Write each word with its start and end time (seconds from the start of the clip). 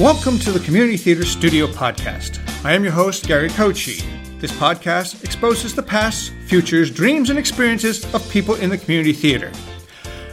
Welcome 0.00 0.38
to 0.38 0.50
the 0.50 0.60
Community 0.60 0.96
Theater 0.96 1.26
Studio 1.26 1.66
Podcast. 1.66 2.40
I 2.64 2.72
am 2.72 2.82
your 2.82 2.92
host, 2.94 3.26
Gary 3.26 3.50
Kochi. 3.50 4.02
This 4.38 4.50
podcast 4.50 5.22
exposes 5.22 5.74
the 5.74 5.82
past, 5.82 6.32
futures, 6.46 6.90
dreams, 6.90 7.28
and 7.28 7.38
experiences 7.38 8.02
of 8.14 8.26
people 8.30 8.54
in 8.54 8.70
the 8.70 8.78
community 8.78 9.12
theater. 9.12 9.52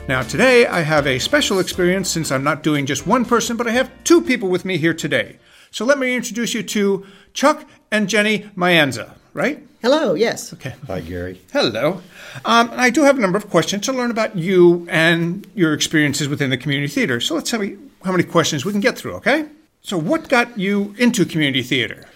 Now, 0.07 0.21
today 0.21 0.67
I 0.67 0.83
have 0.83 1.05
a 1.05 1.19
special 1.19 1.59
experience 1.59 2.09
since 2.09 2.31
I'm 2.31 2.45
not 2.45 2.63
doing 2.63 2.85
just 2.85 3.05
one 3.05 3.25
person, 3.25 3.57
but 3.57 3.67
I 3.67 3.71
have 3.71 3.91
two 4.05 4.21
people 4.21 4.47
with 4.47 4.63
me 4.63 4.77
here 4.77 4.93
today. 4.93 5.37
So 5.69 5.83
let 5.83 5.99
me 5.99 6.15
introduce 6.15 6.53
you 6.53 6.63
to 6.63 7.05
Chuck 7.33 7.65
and 7.91 8.07
Jenny 8.07 8.49
Mayanza, 8.55 9.15
right? 9.33 9.61
Hello, 9.81 10.13
yes. 10.13 10.53
Okay. 10.53 10.75
Hi, 10.87 11.01
Gary. 11.01 11.41
Hello. 11.51 12.01
Um, 12.45 12.69
I 12.71 12.89
do 12.89 13.03
have 13.03 13.17
a 13.17 13.21
number 13.21 13.37
of 13.37 13.49
questions 13.49 13.85
to 13.87 13.91
learn 13.91 14.11
about 14.11 14.37
you 14.37 14.87
and 14.89 15.45
your 15.55 15.73
experiences 15.73 16.29
within 16.29 16.51
the 16.51 16.57
community 16.57 16.87
theater. 16.87 17.19
So 17.19 17.35
let's 17.35 17.51
see 17.51 17.77
how 18.05 18.11
many 18.11 18.23
questions 18.23 18.63
we 18.63 18.71
can 18.71 18.79
get 18.79 18.97
through, 18.97 19.15
okay? 19.15 19.45
So, 19.87 19.97
what 19.97 20.27
got 20.27 20.59
you 20.59 20.93
into 20.97 21.23
community 21.23 21.63
theater? 21.63 22.09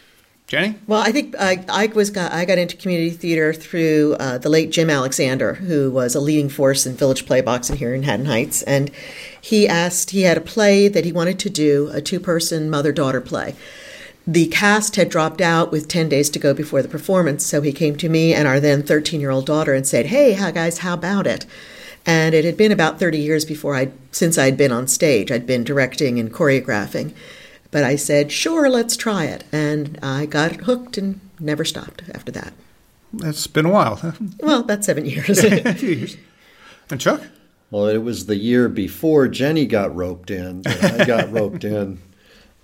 Jenny? 0.46 0.76
Well, 0.88 1.00
I 1.00 1.14
think 1.14 1.38
I, 1.40 1.64
I 1.70 1.86
was 1.86 2.10
got, 2.10 2.34
I 2.34 2.44
got 2.44 2.58
into 2.58 2.76
community 2.76 3.12
theater 3.12 3.54
through 3.54 4.18
uh, 4.20 4.40
the 4.40 4.50
late 4.50 4.72
Jim 4.72 4.90
Alexander, 4.90 5.54
who 5.54 5.90
was 5.90 6.14
a 6.14 6.20
leading 6.20 6.50
force 6.50 6.86
in 6.86 6.98
Village 6.98 7.26
Playboxing 7.26 7.78
here 7.78 7.96
in 7.96 8.04
Haddon 8.04 8.26
Heights, 8.26 8.62
and 8.64 8.92
he 9.40 9.70
asked 9.70 10.10
he 10.10 10.24
had 10.24 10.36
a 10.36 10.42
play 10.42 10.90
that 10.90 11.06
he 11.06 11.14
wanted 11.14 11.40
to 11.40 11.50
do, 11.50 11.90
a 11.94 12.02
two-person 12.02 12.70
mother-daughter 12.70 13.22
play. 13.22 13.56
The 14.28 14.48
cast 14.48 14.98
had 14.98 15.08
dropped 15.08 15.40
out 15.40 15.72
with 15.72 15.88
10 15.88 16.10
days 16.10 16.30
to 16.32 16.40
go 16.40 16.54
before 16.54 16.82
the 16.82 16.90
performance, 16.90 17.46
so 17.46 17.62
he 17.62 17.72
came 17.72 17.96
to 17.96 18.10
me 18.10 18.34
and 18.34 18.50
our 18.50 18.60
then 18.60 18.84
13-year-old 18.84 19.46
daughter 19.46 19.74
and 19.74 19.88
said, 19.88 20.08
"Hey, 20.08 20.36
guys, 20.36 20.80
how 20.80 20.96
about 20.96 21.26
it?" 21.26 21.46
And 22.06 22.36
it 22.36 22.44
had 22.44 22.58
been 22.58 22.74
about 22.74 23.00
30 23.00 23.18
years 23.18 23.46
before 23.46 23.78
I 23.78 23.92
since 24.12 24.38
I'd 24.38 24.58
been 24.58 24.74
on 24.74 24.88
stage. 24.88 25.32
I'd 25.32 25.48
been 25.48 25.64
directing 25.64 26.20
and 26.20 26.34
choreographing. 26.34 27.14
But 27.72 27.86
I 27.86 27.96
said, 27.96 28.32
sure, 28.32 28.70
let's 28.70 28.98
try 28.98 29.26
it. 29.26 29.46
And 29.52 29.98
I 30.04 30.26
got 30.26 30.52
hooked 30.62 30.98
and 30.98 31.22
never 31.40 31.64
stopped 31.64 32.04
after 32.14 32.32
that. 32.34 32.54
That's 33.14 33.48
been 33.48 33.66
a 33.66 33.70
while. 33.70 33.96
Huh? 33.96 34.12
Well, 34.42 34.60
about 34.62 34.84
seven 34.84 35.06
years. 35.06 35.30
a 35.44 35.74
few 35.74 35.90
years. 35.90 36.18
And 36.90 37.00
Chuck? 37.00 37.22
Well, 37.70 37.88
it 37.88 38.00
was 38.00 38.26
the 38.26 38.36
year 38.36 38.68
before 38.68 39.30
Jenny 39.30 39.66
got 39.66 39.96
roped 39.96 40.30
in. 40.30 40.64
I 40.66 41.06
got 41.06 41.32
roped 41.32 41.64
in 41.64 42.00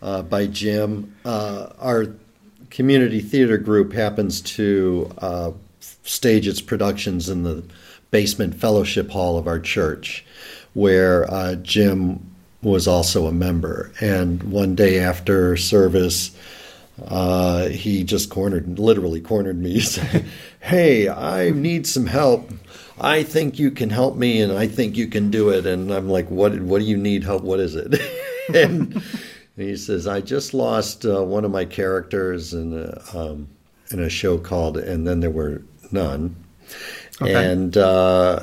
uh, 0.02 0.24
by 0.24 0.48
Jim. 0.48 1.16
Uh, 1.24 1.70
our 1.80 2.08
community 2.70 3.22
theater 3.22 3.58
group 3.58 3.94
happens 3.94 4.42
to 4.42 5.10
uh, 5.20 5.52
stage 5.80 6.48
its 6.48 6.60
productions 6.60 7.30
in 7.30 7.44
the 7.44 7.64
basement 8.12 8.56
fellowship 8.56 9.10
hall 9.10 9.38
of 9.38 9.48
our 9.48 9.60
church, 9.60 10.26
where 10.74 11.30
uh, 11.32 11.56
Jim 11.56 12.27
was 12.62 12.88
also 12.88 13.28
a 13.28 13.32
member. 13.32 13.92
And 14.02 14.44
one 14.44 14.76
day 14.76 15.00
after 15.00 15.58
service, 15.58 16.36
uh, 17.06 17.68
he 17.68 18.04
just 18.04 18.30
cornered, 18.30 18.80
literally 18.80 19.22
cornered 19.22 19.60
me. 19.60 19.80
Saying, 19.82 20.26
"Hey, 20.60 21.10
I 21.10 21.52
need 21.52 21.86
some 21.86 22.08
help. 22.08 22.50
I 23.00 23.24
think 23.24 23.60
you 23.60 23.70
can 23.70 23.92
help 23.92 24.16
me, 24.16 24.42
and 24.42 24.52
I 24.52 24.68
think 24.68 24.98
you 24.98 25.08
can 25.08 25.30
do 25.30 25.50
it." 25.50 25.66
And 25.66 25.92
I'm 25.92 26.10
like, 26.10 26.30
"What? 26.30 26.60
What 26.60 26.80
do 26.80 26.86
you 26.86 26.98
need 26.98 27.24
help? 27.24 27.44
What 27.44 27.60
is 27.60 27.76
it?" 27.76 28.02
and 28.54 29.02
he 29.56 29.76
says, 29.78 30.08
"I 30.08 30.22
just 30.22 30.54
lost 30.54 31.06
uh, 31.06 31.24
one 31.24 31.46
of 31.46 31.52
my 31.52 31.66
characters 31.66 32.54
in 32.54 32.74
a, 32.74 33.18
um, 33.18 33.48
in 33.92 34.00
a 34.00 34.10
show 34.10 34.38
called 34.38 34.78
And 34.78 35.08
Then 35.08 35.20
There 35.20 35.30
Were 35.30 35.62
None," 35.92 36.36
okay. 37.22 37.52
and 37.52 37.78
uh, 37.78 38.42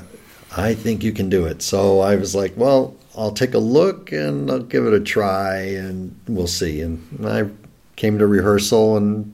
I 0.57 0.75
think 0.75 1.03
you 1.03 1.11
can 1.11 1.29
do 1.29 1.45
it. 1.47 1.61
So 1.63 2.01
I 2.01 2.15
was 2.17 2.35
like, 2.35 2.53
"Well." 2.57 2.97
I'll 3.17 3.33
take 3.33 3.55
a 3.55 3.59
look 3.59 4.13
and 4.13 4.51
I'll 4.51 4.61
give 4.61 4.87
it 4.87 4.93
a 4.93 5.01
try 5.01 5.59
and 5.59 6.19
we'll 6.27 6.47
see. 6.47 6.81
And 6.81 7.27
I 7.27 7.49
came 7.97 8.19
to 8.19 8.27
rehearsal 8.27 8.97
and 8.97 9.33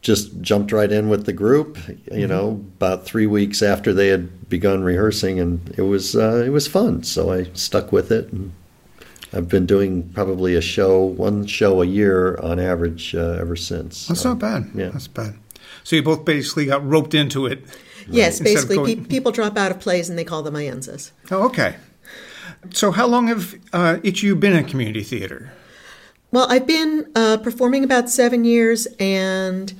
just 0.00 0.40
jumped 0.40 0.72
right 0.72 0.90
in 0.90 1.08
with 1.08 1.26
the 1.26 1.32
group. 1.32 1.76
You 1.88 1.94
mm-hmm. 1.94 2.26
know, 2.28 2.50
about 2.76 3.04
three 3.04 3.26
weeks 3.26 3.62
after 3.62 3.92
they 3.92 4.08
had 4.08 4.48
begun 4.48 4.82
rehearsing, 4.82 5.40
and 5.40 5.74
it 5.76 5.82
was 5.82 6.16
uh, 6.16 6.42
it 6.46 6.50
was 6.50 6.66
fun. 6.66 7.02
So 7.02 7.32
I 7.32 7.44
stuck 7.52 7.92
with 7.92 8.10
it. 8.10 8.32
And 8.32 8.52
I've 9.32 9.48
been 9.48 9.66
doing 9.66 10.08
probably 10.10 10.54
a 10.54 10.60
show, 10.60 11.02
one 11.02 11.46
show 11.46 11.82
a 11.82 11.86
year 11.86 12.36
on 12.38 12.58
average 12.58 13.14
uh, 13.14 13.36
ever 13.38 13.56
since. 13.56 14.06
That's 14.06 14.24
not 14.24 14.38
bad. 14.38 14.70
Yeah, 14.74 14.88
that's 14.88 15.08
bad. 15.08 15.34
So 15.84 15.96
you 15.96 16.02
both 16.02 16.24
basically 16.24 16.66
got 16.66 16.86
roped 16.86 17.14
into 17.14 17.46
it. 17.46 17.64
Yes, 18.10 18.40
basically, 18.40 18.76
going... 18.76 19.04
pe- 19.04 19.08
people 19.08 19.32
drop 19.32 19.58
out 19.58 19.70
of 19.70 19.80
plays 19.80 20.08
and 20.08 20.18
they 20.18 20.24
call 20.24 20.42
them 20.42 20.54
Mayenzas. 20.54 21.10
Oh, 21.30 21.44
okay. 21.46 21.76
So, 22.70 22.90
how 22.90 23.06
long 23.06 23.28
have 23.28 23.54
uh, 23.72 23.98
each 24.02 24.18
of 24.18 24.24
you 24.24 24.36
been 24.36 24.54
in 24.54 24.64
community 24.64 25.02
theater? 25.02 25.52
Well, 26.30 26.46
I've 26.50 26.66
been 26.66 27.10
uh, 27.14 27.38
performing 27.38 27.84
about 27.84 28.10
seven 28.10 28.44
years 28.44 28.86
and 29.00 29.72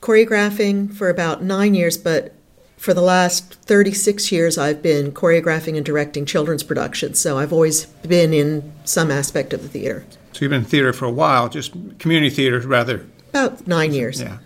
choreographing 0.00 0.92
for 0.92 1.08
about 1.08 1.42
nine 1.42 1.74
years, 1.74 1.96
but 1.96 2.34
for 2.76 2.92
the 2.92 3.00
last 3.00 3.54
36 3.54 4.30
years, 4.32 4.58
I've 4.58 4.82
been 4.82 5.12
choreographing 5.12 5.76
and 5.76 5.86
directing 5.86 6.26
children's 6.26 6.62
productions. 6.62 7.18
So 7.18 7.38
I've 7.38 7.52
always 7.52 7.86
been 7.86 8.34
in 8.34 8.72
some 8.84 9.10
aspect 9.10 9.52
of 9.52 9.62
the 9.62 9.68
theater. 9.68 10.04
So 10.32 10.40
you've 10.40 10.50
been 10.50 10.60
in 10.60 10.66
theater 10.66 10.92
for 10.92 11.06
a 11.06 11.10
while, 11.10 11.48
just 11.48 11.72
community 11.98 12.28
theater 12.28 12.58
rather? 12.60 13.06
About 13.30 13.66
nine 13.66 13.92
years. 13.92 14.20
Yeah. 14.20 14.38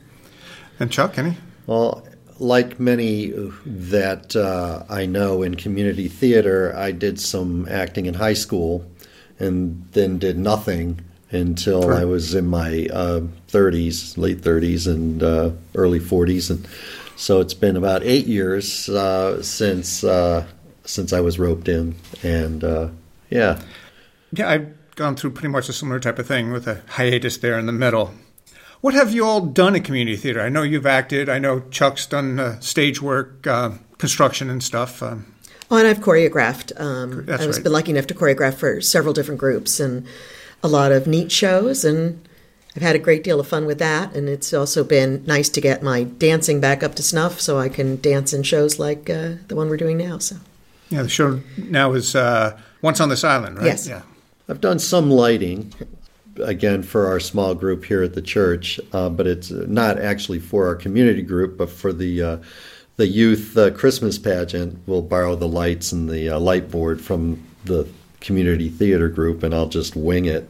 And 0.78 0.92
Chuck, 0.92 1.18
any? 1.18 1.36
Well, 1.66 2.06
like 2.38 2.78
many 2.78 3.32
that 3.66 4.36
uh, 4.36 4.84
I 4.88 5.06
know 5.06 5.42
in 5.42 5.56
community 5.56 6.08
theater, 6.08 6.74
I 6.76 6.92
did 6.92 7.20
some 7.20 7.66
acting 7.68 8.06
in 8.06 8.14
high 8.14 8.34
school 8.34 8.84
and 9.38 9.86
then 9.92 10.18
did 10.18 10.38
nothing 10.38 11.00
until. 11.30 11.90
I 11.90 12.04
was 12.04 12.34
in 12.34 12.46
my 12.46 12.88
uh, 12.92 13.20
30s, 13.48 14.16
late 14.16 14.40
30s, 14.40 14.86
and 14.86 15.22
uh, 15.22 15.50
early 15.74 16.00
40s. 16.00 16.50
And 16.50 16.66
so 17.16 17.40
it's 17.40 17.54
been 17.54 17.76
about 17.76 18.02
eight 18.02 18.26
years 18.26 18.88
uh, 18.88 19.42
since 19.42 20.04
uh, 20.04 20.46
since 20.84 21.12
I 21.12 21.20
was 21.20 21.38
roped 21.38 21.68
in. 21.68 21.94
And 22.22 22.64
uh, 22.64 22.88
yeah. 23.30 23.60
Yeah, 24.32 24.48
I've 24.48 24.94
gone 24.96 25.16
through 25.16 25.30
pretty 25.30 25.48
much 25.48 25.68
a 25.68 25.72
similar 25.72 26.00
type 26.00 26.18
of 26.18 26.26
thing 26.26 26.50
with 26.50 26.66
a 26.66 26.82
hiatus 26.88 27.38
there 27.38 27.58
in 27.58 27.66
the 27.66 27.72
middle. 27.72 28.14
What 28.80 28.94
have 28.94 29.12
you 29.12 29.24
all 29.24 29.40
done 29.40 29.74
at 29.74 29.84
community 29.84 30.16
theater? 30.16 30.40
I 30.40 30.48
know 30.48 30.62
you've 30.62 30.86
acted. 30.86 31.28
I 31.28 31.38
know 31.38 31.60
Chuck's 31.70 32.06
done 32.06 32.38
uh, 32.38 32.60
stage 32.60 33.02
work, 33.02 33.46
uh, 33.46 33.72
construction, 33.98 34.48
and 34.50 34.62
stuff. 34.62 35.02
Um, 35.02 35.34
oh, 35.70 35.78
and 35.78 35.86
I've 35.86 35.98
choreographed. 35.98 36.78
Um, 36.80 37.26
That's 37.26 37.42
I've 37.42 37.54
right. 37.54 37.62
been 37.64 37.72
lucky 37.72 37.90
enough 37.90 38.06
to 38.06 38.14
choreograph 38.14 38.54
for 38.54 38.80
several 38.80 39.12
different 39.12 39.40
groups 39.40 39.80
and 39.80 40.06
a 40.62 40.68
lot 40.68 40.92
of 40.92 41.08
neat 41.08 41.32
shows, 41.32 41.84
and 41.84 42.26
I've 42.76 42.82
had 42.82 42.94
a 42.94 43.00
great 43.00 43.24
deal 43.24 43.40
of 43.40 43.48
fun 43.48 43.66
with 43.66 43.80
that. 43.80 44.14
And 44.14 44.28
it's 44.28 44.54
also 44.54 44.84
been 44.84 45.24
nice 45.26 45.48
to 45.50 45.60
get 45.60 45.82
my 45.82 46.04
dancing 46.04 46.60
back 46.60 46.84
up 46.84 46.94
to 46.96 47.02
snuff, 47.02 47.40
so 47.40 47.58
I 47.58 47.68
can 47.68 48.00
dance 48.00 48.32
in 48.32 48.44
shows 48.44 48.78
like 48.78 49.10
uh, 49.10 49.34
the 49.48 49.56
one 49.56 49.68
we're 49.68 49.76
doing 49.76 49.98
now. 49.98 50.18
So, 50.18 50.36
yeah, 50.88 51.02
the 51.02 51.08
show 51.08 51.40
now 51.56 51.94
is 51.94 52.14
uh, 52.14 52.56
Once 52.80 53.00
on 53.00 53.08
This 53.08 53.24
Island, 53.24 53.56
right? 53.56 53.66
Yes. 53.66 53.88
Yeah. 53.88 54.02
I've 54.48 54.60
done 54.60 54.78
some 54.78 55.10
lighting 55.10 55.74
again 56.40 56.82
for 56.82 57.06
our 57.06 57.20
small 57.20 57.54
group 57.54 57.84
here 57.84 58.02
at 58.02 58.14
the 58.14 58.22
church, 58.22 58.80
uh, 58.92 59.08
but 59.08 59.26
it's 59.26 59.50
not 59.50 59.98
actually 59.98 60.38
for 60.38 60.66
our 60.66 60.74
community 60.74 61.22
group, 61.22 61.56
but 61.56 61.70
for 61.70 61.92
the 61.92 62.22
uh, 62.22 62.36
the 62.96 63.06
youth 63.06 63.56
uh, 63.56 63.70
Christmas 63.70 64.18
pageant. 64.18 64.78
We'll 64.86 65.02
borrow 65.02 65.36
the 65.36 65.48
lights 65.48 65.92
and 65.92 66.08
the 66.08 66.30
uh, 66.30 66.40
light 66.40 66.70
board 66.70 67.00
from 67.00 67.42
the 67.64 67.88
community 68.20 68.68
theater 68.68 69.08
group, 69.08 69.42
and 69.42 69.54
I'll 69.54 69.68
just 69.68 69.94
wing 69.94 70.24
it. 70.24 70.48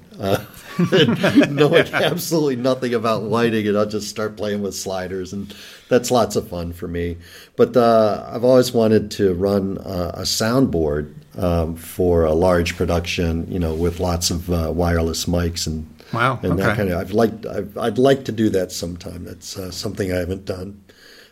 Uh, 0.88 1.46
knowing 1.50 1.86
absolutely 1.92 2.56
nothing 2.56 2.94
about 2.94 3.22
lighting, 3.24 3.66
and 3.66 3.76
I'll 3.76 3.86
just 3.86 4.08
start 4.08 4.36
playing 4.36 4.62
with 4.62 4.74
sliders, 4.74 5.32
and 5.32 5.54
that's 5.88 6.10
lots 6.10 6.36
of 6.36 6.48
fun 6.48 6.72
for 6.72 6.86
me. 6.86 7.16
But 7.56 7.76
uh, 7.76 8.28
I've 8.32 8.44
always 8.44 8.72
wanted 8.72 9.10
to 9.12 9.34
run 9.34 9.78
a 9.78 10.22
soundboard 10.22 11.14
um, 11.38 11.76
for 11.76 12.24
a 12.24 12.32
large 12.32 12.76
production, 12.76 13.50
you 13.50 13.58
know, 13.58 13.74
with 13.74 14.00
lots 14.00 14.30
of 14.30 14.50
uh, 14.50 14.72
wireless 14.74 15.26
mics 15.26 15.66
and 15.66 15.88
wow, 16.12 16.38
and 16.42 16.52
okay. 16.52 16.62
that 16.62 16.76
kind 16.76 16.90
of. 16.90 16.98
I've 16.98 17.12
liked. 17.12 17.46
I've, 17.46 17.76
I'd 17.78 17.98
like 17.98 18.24
to 18.26 18.32
do 18.32 18.50
that 18.50 18.72
sometime. 18.72 19.24
That's 19.24 19.56
uh, 19.56 19.70
something 19.70 20.12
I 20.12 20.16
haven't 20.16 20.44
done. 20.44 20.82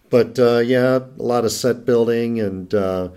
But 0.08 0.38
uh, 0.38 0.58
yeah, 0.58 0.99
a 0.99 1.22
lot 1.22 1.44
of 1.44 1.52
set 1.52 1.84
building 1.84 2.40
and 2.40 2.72
uh, 2.72 3.08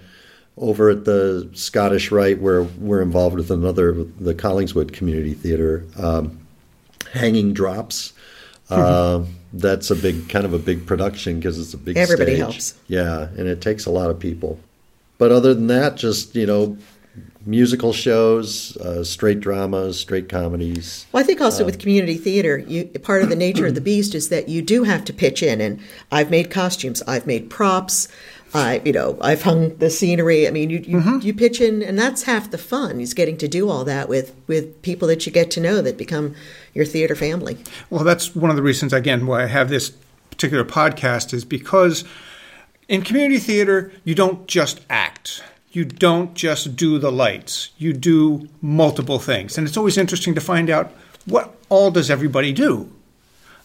over 0.59 0.89
at 0.89 1.05
the 1.05 1.49
Scottish 1.53 2.11
Rite, 2.11 2.41
where 2.41 2.63
we're 2.63 3.01
involved 3.01 3.37
with 3.37 3.49
another, 3.51 3.93
the 3.93 4.35
Collingswood 4.35 4.93
Community 4.93 5.33
Theater, 5.33 5.85
um, 5.97 6.39
hanging 7.13 7.53
drops. 7.53 8.13
Mm-hmm. 8.69 9.31
that's 9.51 9.89
a 9.89 9.95
big 9.95 10.29
kind 10.29 10.45
of 10.45 10.53
a 10.53 10.59
big 10.59 10.85
production 10.85 11.39
because 11.39 11.57
it's 11.57 11.73
a 11.73 11.77
big. 11.77 11.97
Everybody 11.97 12.33
stage. 12.33 12.39
helps. 12.39 12.75
Yeah, 12.87 13.29
and 13.35 13.47
it 13.47 13.61
takes 13.61 13.87
a 13.87 13.89
lot 13.89 14.11
of 14.11 14.19
people. 14.19 14.59
But 15.17 15.31
other 15.31 15.55
than 15.55 15.65
that, 15.67 15.97
just 15.97 16.35
you 16.35 16.45
know, 16.45 16.77
musical 17.45 17.93
shows, 17.93 18.77
uh, 18.77 19.03
straight 19.03 19.39
dramas, 19.39 19.99
straight 19.99 20.29
comedies. 20.29 21.05
Well, 21.11 21.23
I 21.23 21.25
think 21.25 21.41
also 21.41 21.63
uh, 21.63 21.65
with 21.65 21.79
community 21.79 22.15
theater, 22.15 22.57
you, 22.57 22.85
part 22.85 23.23
of 23.23 23.29
the 23.29 23.35
nature 23.35 23.65
of 23.65 23.75
the 23.75 23.81
beast 23.89 24.13
is 24.13 24.29
that 24.29 24.49
you 24.49 24.61
do 24.61 24.83
have 24.83 25.05
to 25.05 25.13
pitch 25.13 25.41
in. 25.41 25.61
And 25.61 25.79
I've 26.11 26.29
made 26.29 26.51
costumes, 26.51 27.01
I've 27.03 27.25
made 27.25 27.49
props, 27.49 28.07
I, 28.53 28.81
you 28.83 28.91
know, 28.91 29.17
I've 29.21 29.43
hung 29.43 29.75
the 29.77 29.89
scenery. 29.89 30.47
I 30.47 30.51
mean, 30.51 30.69
you 30.69 30.79
you, 30.79 30.97
Mm-hmm. 30.97 31.19
you 31.19 31.33
pitch 31.33 31.61
in, 31.61 31.83
and 31.83 31.97
that's 31.99 32.23
half 32.23 32.49
the 32.49 32.57
fun 32.57 32.99
is 32.99 33.13
getting 33.13 33.37
to 33.37 33.47
do 33.47 33.69
all 33.69 33.83
that 33.85 34.09
with 34.09 34.33
with 34.47 34.81
people 34.81 35.07
that 35.09 35.25
you 35.25 35.31
get 35.31 35.51
to 35.51 35.59
know 35.59 35.81
that 35.81 35.97
become 35.97 36.33
your 36.73 36.85
theater 36.85 37.15
family. 37.15 37.57
Well, 37.89 38.03
that's 38.03 38.35
one 38.35 38.49
of 38.49 38.55
the 38.55 38.63
reasons, 38.63 38.91
again, 38.93 39.27
why 39.27 39.43
I 39.43 39.47
have 39.47 39.69
this 39.69 39.91
particular 40.31 40.63
podcast 40.63 41.33
is 41.33 41.45
because 41.45 42.03
in 42.87 43.01
community 43.03 43.39
theater, 43.39 43.91
you 44.03 44.15
don't 44.15 44.47
just 44.47 44.79
act. 44.89 45.43
You 45.71 45.85
don't 45.85 46.33
just 46.33 46.75
do 46.75 46.97
the 46.97 47.11
lights. 47.11 47.69
You 47.77 47.93
do 47.93 48.49
multiple 48.61 49.19
things. 49.19 49.57
And 49.57 49.67
it's 49.67 49.77
always 49.77 49.97
interesting 49.97 50.33
to 50.33 50.41
find 50.41 50.69
out 50.71 50.91
what 51.25 51.55
all 51.69 51.91
does 51.91 52.09
everybody 52.09 52.51
do. 52.53 52.91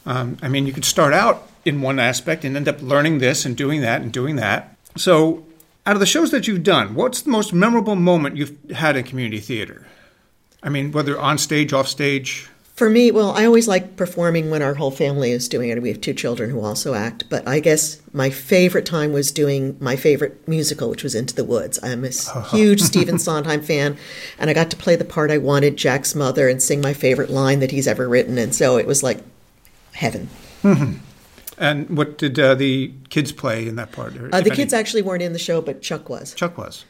Um, 0.04 0.36
I 0.42 0.48
mean, 0.48 0.66
you 0.66 0.74
could 0.74 0.84
start 0.84 1.14
out 1.14 1.48
in 1.64 1.80
one 1.80 1.98
aspect 1.98 2.44
and 2.44 2.54
end 2.56 2.68
up 2.68 2.82
learning 2.82 3.18
this 3.20 3.46
and 3.46 3.56
doing 3.56 3.80
that 3.80 4.02
and 4.02 4.12
doing 4.12 4.36
that. 4.36 4.73
So, 4.96 5.44
out 5.86 5.96
of 5.96 6.00
the 6.00 6.06
shows 6.06 6.30
that 6.30 6.46
you've 6.46 6.62
done, 6.62 6.94
what's 6.94 7.22
the 7.22 7.30
most 7.30 7.52
memorable 7.52 7.96
moment 7.96 8.36
you've 8.36 8.56
had 8.70 8.96
in 8.96 9.04
community 9.04 9.40
theater? 9.40 9.86
I 10.62 10.70
mean, 10.70 10.92
whether 10.92 11.20
on 11.20 11.36
stage, 11.36 11.72
off 11.72 11.88
stage. 11.88 12.48
For 12.74 12.90
me, 12.90 13.10
well, 13.10 13.30
I 13.32 13.44
always 13.44 13.68
like 13.68 13.96
performing 13.96 14.50
when 14.50 14.62
our 14.62 14.74
whole 14.74 14.90
family 14.90 15.30
is 15.30 15.46
doing 15.46 15.68
it. 15.68 15.80
We 15.80 15.90
have 15.90 16.00
two 16.00 16.14
children 16.14 16.50
who 16.50 16.64
also 16.64 16.94
act, 16.94 17.24
but 17.28 17.46
I 17.46 17.60
guess 17.60 18.00
my 18.12 18.30
favorite 18.30 18.86
time 18.86 19.12
was 19.12 19.30
doing 19.30 19.76
my 19.78 19.94
favorite 19.94 20.48
musical, 20.48 20.90
which 20.90 21.04
was 21.04 21.14
Into 21.14 21.34
the 21.34 21.44
Woods. 21.44 21.78
I'm 21.82 22.04
a 22.04 22.08
huge 22.50 22.80
Stephen 22.80 23.18
Sondheim 23.18 23.62
fan, 23.62 23.96
and 24.38 24.50
I 24.50 24.54
got 24.54 24.70
to 24.70 24.76
play 24.76 24.96
the 24.96 25.04
part 25.04 25.30
I 25.30 25.38
wanted, 25.38 25.76
Jack's 25.76 26.14
mother, 26.14 26.48
and 26.48 26.60
sing 26.60 26.80
my 26.80 26.94
favorite 26.94 27.30
line 27.30 27.60
that 27.60 27.70
he's 27.70 27.86
ever 27.86 28.08
written, 28.08 28.38
and 28.38 28.54
so 28.54 28.76
it 28.76 28.86
was 28.86 29.02
like 29.02 29.20
heaven. 29.92 30.28
Mm-hmm. 30.62 30.98
And 31.58 31.96
what 31.96 32.18
did 32.18 32.38
uh, 32.38 32.54
the 32.54 32.92
kids 33.10 33.32
play 33.32 33.68
in 33.68 33.76
that 33.76 33.92
part? 33.92 34.16
or 34.16 34.26
Uh, 34.26 34.38
if 34.38 34.44
the 34.44 34.50
any? 34.50 34.56
kids 34.56 34.72
actually 34.72 35.02
weren't 35.02 35.22
in 35.22 35.32
the 35.32 35.38
show, 35.38 35.60
but 35.60 35.82
Chuck 35.82 36.08
was. 36.08 36.34
Chuck 36.34 36.58
was. 36.58 36.84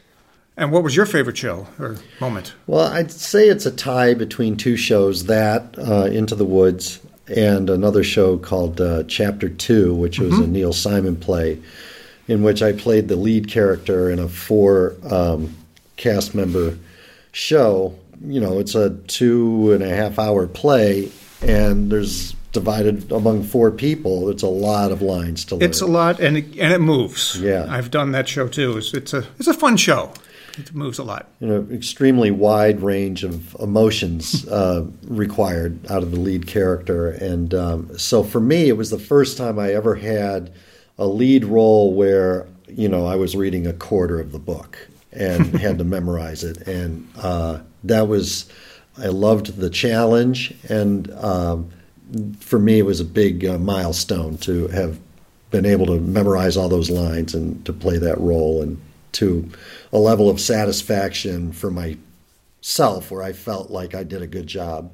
And 0.57 0.71
what 0.71 0.83
was 0.83 0.95
your 0.95 1.05
favorite 1.05 1.37
show 1.37 1.67
or 1.79 1.97
moment? 2.21 2.53
Well, 2.65 2.87
I'd 2.87 3.11
say 3.11 3.49
it's 3.49 3.65
a 3.65 3.71
tie 3.71 4.13
between 4.13 4.55
two 4.55 4.77
shows 4.77 5.25
that 5.25 5.75
uh, 5.77 6.05
Into 6.05 6.33
the 6.33 6.45
Woods 6.45 6.99
and 7.27 7.69
another 7.69 8.03
show 8.03 8.37
called 8.37 8.79
uh, 8.79 9.03
Chapter 9.03 9.49
Two, 9.49 9.93
which 9.93 10.17
was 10.19 10.39
a 10.39 10.47
Neil 10.47 10.71
Simon 10.71 11.15
play, 11.17 11.59
in 12.27 12.41
which 12.41 12.61
I 12.61 12.71
played 12.71 13.07
the 13.09 13.15
lead 13.17 13.49
character 13.49 14.09
in 14.09 14.17
a 14.19 14.29
four 14.29 14.95
um, 15.09 15.53
cast 15.97 16.33
member 16.33 16.77
show. 17.33 17.93
You 18.25 18.39
know, 18.39 18.59
it's 18.59 18.75
a 18.75 18.91
two 19.07 19.73
and 19.73 19.83
a 19.83 19.89
half 19.93 20.17
hour 20.19 20.47
play, 20.47 21.11
and 21.41 21.91
there's 21.91 22.33
divided 22.55 23.11
among 23.11 23.43
four 23.43 23.69
people. 23.69 24.29
It's 24.29 24.41
a 24.41 24.47
lot 24.47 24.91
of 24.91 25.03
lines 25.03 25.45
to 25.45 25.55
learn. 25.55 25.69
It's 25.69 25.81
a 25.81 25.85
lot, 25.85 26.19
and 26.19 26.37
it, 26.37 26.45
and 26.57 26.73
it 26.73 26.81
moves. 26.81 27.39
Yeah. 27.39 27.67
I've 27.69 27.91
done 27.91 28.11
that 28.13 28.27
show 28.27 28.47
too. 28.47 28.77
It's, 28.77 28.93
it's 28.95 29.13
a 29.13 29.23
it's 29.37 29.47
a 29.47 29.53
fun 29.53 29.77
show. 29.77 30.11
It 30.57 30.73
moves 30.73 30.97
a 30.99 31.03
lot. 31.03 31.27
you 31.39 31.47
know, 31.47 31.67
extremely 31.71 32.31
wide 32.31 32.81
range 32.81 33.23
of 33.23 33.55
emotions 33.59 34.47
uh, 34.59 34.85
required 35.03 35.85
out 35.91 36.01
of 36.01 36.11
the 36.11 36.19
lead 36.19 36.47
character. 36.47 37.09
And 37.09 37.53
um, 37.53 37.97
so 37.97 38.23
for 38.23 38.39
me, 38.39 38.69
it 38.69 38.77
was 38.77 38.89
the 38.89 38.99
first 38.99 39.37
time 39.37 39.59
I 39.59 39.73
ever 39.73 39.95
had 39.95 40.53
a 40.97 41.07
lead 41.07 41.43
role 41.45 41.93
where, 41.93 42.47
you 42.67 42.87
know, 42.87 43.05
I 43.05 43.15
was 43.15 43.35
reading 43.35 43.67
a 43.67 43.73
quarter 43.73 44.19
of 44.19 44.31
the 44.31 44.39
book 44.39 44.77
and 45.11 45.59
had 45.59 45.77
to 45.79 45.83
memorize 45.83 46.43
it. 46.43 46.65
And 46.67 47.07
uh, 47.17 47.59
that 47.83 48.07
was, 48.07 48.49
I 48.97 49.07
loved 49.07 49.57
the 49.57 49.69
challenge. 49.69 50.53
And 50.69 51.11
um, 51.15 51.69
for 52.39 52.59
me, 52.59 52.79
it 52.79 52.85
was 52.85 52.99
a 52.99 53.05
big 53.05 53.45
uh, 53.45 53.57
milestone 53.57 54.37
to 54.39 54.67
have 54.67 54.99
been 55.51 55.65
able 55.65 55.85
to 55.85 55.99
memorize 55.99 56.57
all 56.57 56.69
those 56.69 56.89
lines 56.89 57.33
and 57.33 57.65
to 57.65 57.73
play 57.73 57.97
that 57.97 58.19
role 58.19 58.61
and 58.61 58.79
to 59.13 59.49
a 59.93 59.97
level 59.97 60.29
of 60.29 60.41
satisfaction 60.41 61.51
for 61.53 61.71
myself 61.71 63.09
where 63.09 63.23
I 63.23 63.31
felt 63.31 63.71
like 63.71 63.95
I 63.95 64.03
did 64.03 64.21
a 64.21 64.27
good 64.27 64.47
job. 64.47 64.91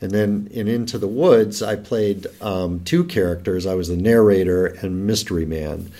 And 0.00 0.10
then 0.10 0.48
in 0.50 0.68
Into 0.68 0.98
the 0.98 1.08
Woods, 1.08 1.62
I 1.62 1.76
played 1.76 2.26
um, 2.40 2.80
two 2.84 3.04
characters. 3.04 3.66
I 3.66 3.74
was 3.74 3.88
the 3.88 3.96
narrator 3.96 4.66
and 4.66 5.06
mystery 5.06 5.46
man, 5.46 5.90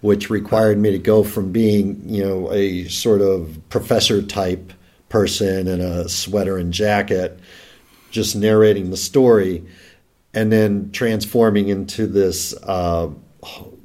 which 0.00 0.30
required 0.30 0.78
me 0.78 0.90
to 0.90 0.98
go 0.98 1.22
from 1.22 1.52
being, 1.52 2.02
you 2.06 2.24
know, 2.24 2.52
a 2.52 2.84
sort 2.88 3.20
of 3.20 3.58
professor 3.68 4.22
type 4.22 4.72
person 5.08 5.68
in 5.68 5.80
a 5.80 6.08
sweater 6.08 6.58
and 6.58 6.72
jacket, 6.72 7.38
just 8.10 8.34
narrating 8.34 8.90
the 8.90 8.96
story, 8.96 9.64
and 10.34 10.50
then 10.50 10.90
transforming 10.92 11.68
into 11.68 12.06
this 12.06 12.54
uh, 12.64 13.08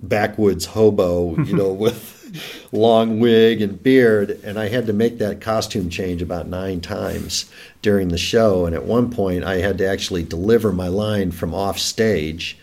backwoods 0.02 0.66
hobo, 0.66 1.38
you 1.44 1.56
know, 1.56 1.72
with 1.74 2.18
long 2.72 3.20
wig 3.20 3.62
and 3.62 3.82
beard. 3.82 4.32
And 4.44 4.60
I 4.60 4.68
had 4.68 4.88
to 4.88 4.94
make 4.94 5.20
that 5.20 5.42
costume 5.42 5.90
change 5.90 6.22
about 6.22 6.48
nine 6.48 6.82
times 6.82 7.50
during 7.82 8.10
the 8.10 8.18
show. 8.18 8.66
And 8.66 8.76
at 8.76 8.86
one 8.86 9.12
point, 9.12 9.44
I 9.44 9.58
had 9.58 9.78
to 9.80 9.88
actually 9.88 10.24
deliver 10.24 10.72
my 10.72 10.88
line 10.88 11.32
from 11.32 11.54
off 11.54 11.80
stage. 11.80 12.58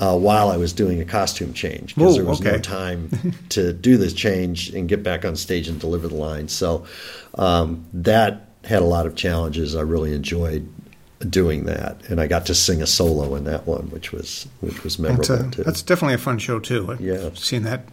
Uh, 0.00 0.16
while 0.16 0.48
I 0.48 0.56
was 0.56 0.72
doing 0.72 1.00
a 1.00 1.04
costume 1.04 1.52
change, 1.52 1.96
because 1.96 2.14
there 2.14 2.24
was 2.24 2.40
no 2.40 2.56
time 2.60 3.10
to 3.48 3.72
do 3.72 3.96
this 3.96 4.12
change 4.12 4.68
and 4.68 4.88
get 4.88 5.02
back 5.02 5.24
on 5.24 5.34
stage 5.34 5.66
and 5.66 5.80
deliver 5.80 6.06
the 6.06 6.14
line. 6.14 6.46
So 6.46 6.86
um, 7.34 7.84
that 7.92 8.48
had 8.62 8.80
a 8.80 8.84
lot 8.84 9.06
of 9.06 9.16
challenges. 9.16 9.74
I 9.74 9.80
really 9.80 10.14
enjoyed 10.14 10.72
doing 11.28 11.64
that, 11.64 12.00
and 12.08 12.20
I 12.20 12.26
got 12.26 12.46
to 12.46 12.54
sing 12.54 12.80
a 12.82 12.86
solo 12.86 13.34
in 13.34 13.44
that 13.44 13.66
one, 13.66 13.90
which 13.90 14.12
was 14.12 14.46
which 14.60 14.84
was 14.84 14.98
memorable 14.98 15.24
That's, 15.36 15.46
a, 15.46 15.50
too. 15.50 15.64
that's 15.64 15.82
definitely 15.82 16.14
a 16.14 16.18
fun 16.18 16.38
show 16.38 16.58
too. 16.60 16.92
I've 16.92 17.00
Yeah. 17.00 17.30
seen 17.34 17.62
that. 17.64 17.84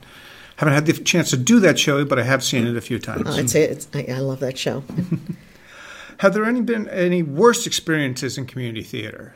Haven't 0.57 0.73
had 0.73 0.85
the 0.85 0.93
chance 0.93 1.31
to 1.31 1.37
do 1.37 1.59
that 1.61 1.77
show, 1.77 2.05
but 2.05 2.17
I 2.19 2.23
have 2.23 2.43
seen 2.43 2.65
it 2.65 2.77
a 2.77 2.81
few 2.81 2.97
times. 2.99 3.23
Oh, 3.25 3.33
I'd 3.33 3.49
say 3.49 3.63
it's, 3.63 3.87
I, 3.93 4.05
I 4.09 4.19
love 4.19 4.39
that 4.39 4.57
show. 4.57 4.83
Have 6.19 6.33
there 6.33 6.45
any 6.45 6.61
been 6.61 6.87
any 6.87 7.23
worst 7.23 7.67
experiences 7.67 8.37
in 8.37 8.45
community 8.45 8.83
theater? 8.83 9.35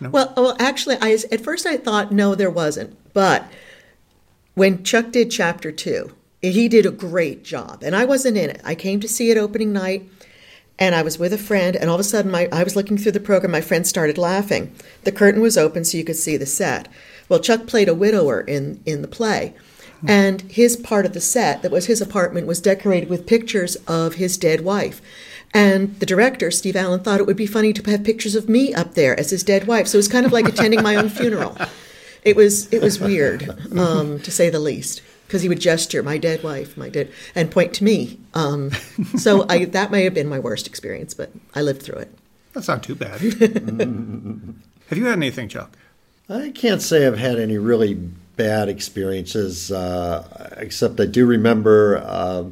Well, 0.00 0.32
oh, 0.36 0.42
well, 0.42 0.56
actually, 0.58 0.96
I 1.00 1.10
at 1.30 1.42
first 1.42 1.66
I 1.66 1.76
thought 1.76 2.10
no, 2.12 2.34
there 2.34 2.50
wasn't, 2.50 2.96
but 3.12 3.44
when 4.54 4.82
Chuck 4.84 5.10
did 5.12 5.30
Chapter 5.30 5.70
Two, 5.70 6.14
he 6.40 6.66
did 6.68 6.86
a 6.86 6.90
great 6.90 7.44
job, 7.44 7.82
and 7.82 7.94
I 7.94 8.04
wasn't 8.06 8.36
in 8.38 8.48
it. 8.50 8.60
I 8.64 8.74
came 8.74 9.00
to 9.00 9.08
see 9.08 9.30
it 9.30 9.36
opening 9.36 9.72
night, 9.72 10.08
and 10.82 10.96
I 10.96 11.02
was 11.02 11.16
with 11.16 11.32
a 11.32 11.38
friend, 11.38 11.76
and 11.76 11.88
all 11.88 11.94
of 11.94 12.00
a 12.00 12.04
sudden, 12.04 12.28
my, 12.32 12.48
I 12.50 12.64
was 12.64 12.74
looking 12.74 12.98
through 12.98 13.12
the 13.12 13.20
program. 13.20 13.52
My 13.52 13.60
friend 13.60 13.86
started 13.86 14.18
laughing. 14.18 14.74
The 15.04 15.12
curtain 15.12 15.40
was 15.40 15.56
open, 15.56 15.84
so 15.84 15.96
you 15.96 16.02
could 16.02 16.16
see 16.16 16.36
the 16.36 16.44
set. 16.44 16.88
Well, 17.28 17.38
Chuck 17.38 17.68
played 17.68 17.88
a 17.88 17.94
widower 17.94 18.40
in 18.40 18.82
in 18.84 19.00
the 19.00 19.06
play. 19.08 19.54
And 20.04 20.40
his 20.50 20.76
part 20.76 21.06
of 21.06 21.12
the 21.12 21.20
set, 21.20 21.62
that 21.62 21.70
was 21.70 21.86
his 21.86 22.00
apartment, 22.00 22.48
was 22.48 22.60
decorated 22.60 23.08
with 23.08 23.28
pictures 23.28 23.76
of 23.86 24.14
his 24.14 24.36
dead 24.36 24.62
wife. 24.62 25.00
And 25.54 25.96
the 26.00 26.06
director, 26.06 26.50
Steve 26.50 26.74
Allen, 26.74 26.98
thought 26.98 27.20
it 27.20 27.26
would 27.26 27.36
be 27.36 27.46
funny 27.46 27.72
to 27.72 27.90
have 27.90 28.02
pictures 28.02 28.34
of 28.34 28.48
me 28.48 28.74
up 28.74 28.94
there 28.94 29.16
as 29.20 29.30
his 29.30 29.44
dead 29.44 29.68
wife. 29.68 29.86
So 29.86 29.96
it 29.96 30.00
was 30.00 30.08
kind 30.08 30.26
of 30.26 30.32
like 30.32 30.48
attending 30.48 30.82
my 30.82 30.96
own 30.96 31.08
funeral. 31.08 31.56
It 32.24 32.36
was 32.36 32.72
it 32.72 32.80
was 32.80 33.00
weird, 33.00 33.50
um, 33.76 34.20
to 34.20 34.30
say 34.30 34.48
the 34.48 34.60
least, 34.60 35.02
because 35.32 35.40
he 35.40 35.48
would 35.48 35.60
gesture, 35.60 36.02
"My 36.02 36.18
dead 36.18 36.42
wife, 36.42 36.76
my 36.76 36.90
dead," 36.90 37.10
and 37.34 37.50
point 37.50 37.72
to 37.74 37.84
me. 37.84 38.18
Um, 38.34 38.70
so 39.16 39.46
I, 39.48 39.64
that 39.64 39.90
may 39.90 40.04
have 40.04 40.12
been 40.12 40.28
my 40.28 40.38
worst 40.38 40.66
experience, 40.66 41.14
but 41.14 41.30
I 41.54 41.62
lived 41.62 41.82
through 41.82 42.00
it. 42.00 42.14
That's 42.52 42.68
not 42.68 42.82
too 42.82 42.94
bad. 42.94 43.18
have 44.88 44.98
you 44.98 45.06
had 45.06 45.14
anything, 45.14 45.48
Chuck? 45.48 45.74
I 46.28 46.50
can't 46.50 46.82
say 46.82 47.06
I've 47.06 47.16
had 47.16 47.40
any 47.40 47.56
really 47.56 47.94
bad 47.94 48.68
experiences, 48.68 49.72
uh, 49.72 50.50
except 50.58 51.00
I 51.00 51.06
do 51.06 51.24
remember, 51.24 52.02
uh, 52.04 52.44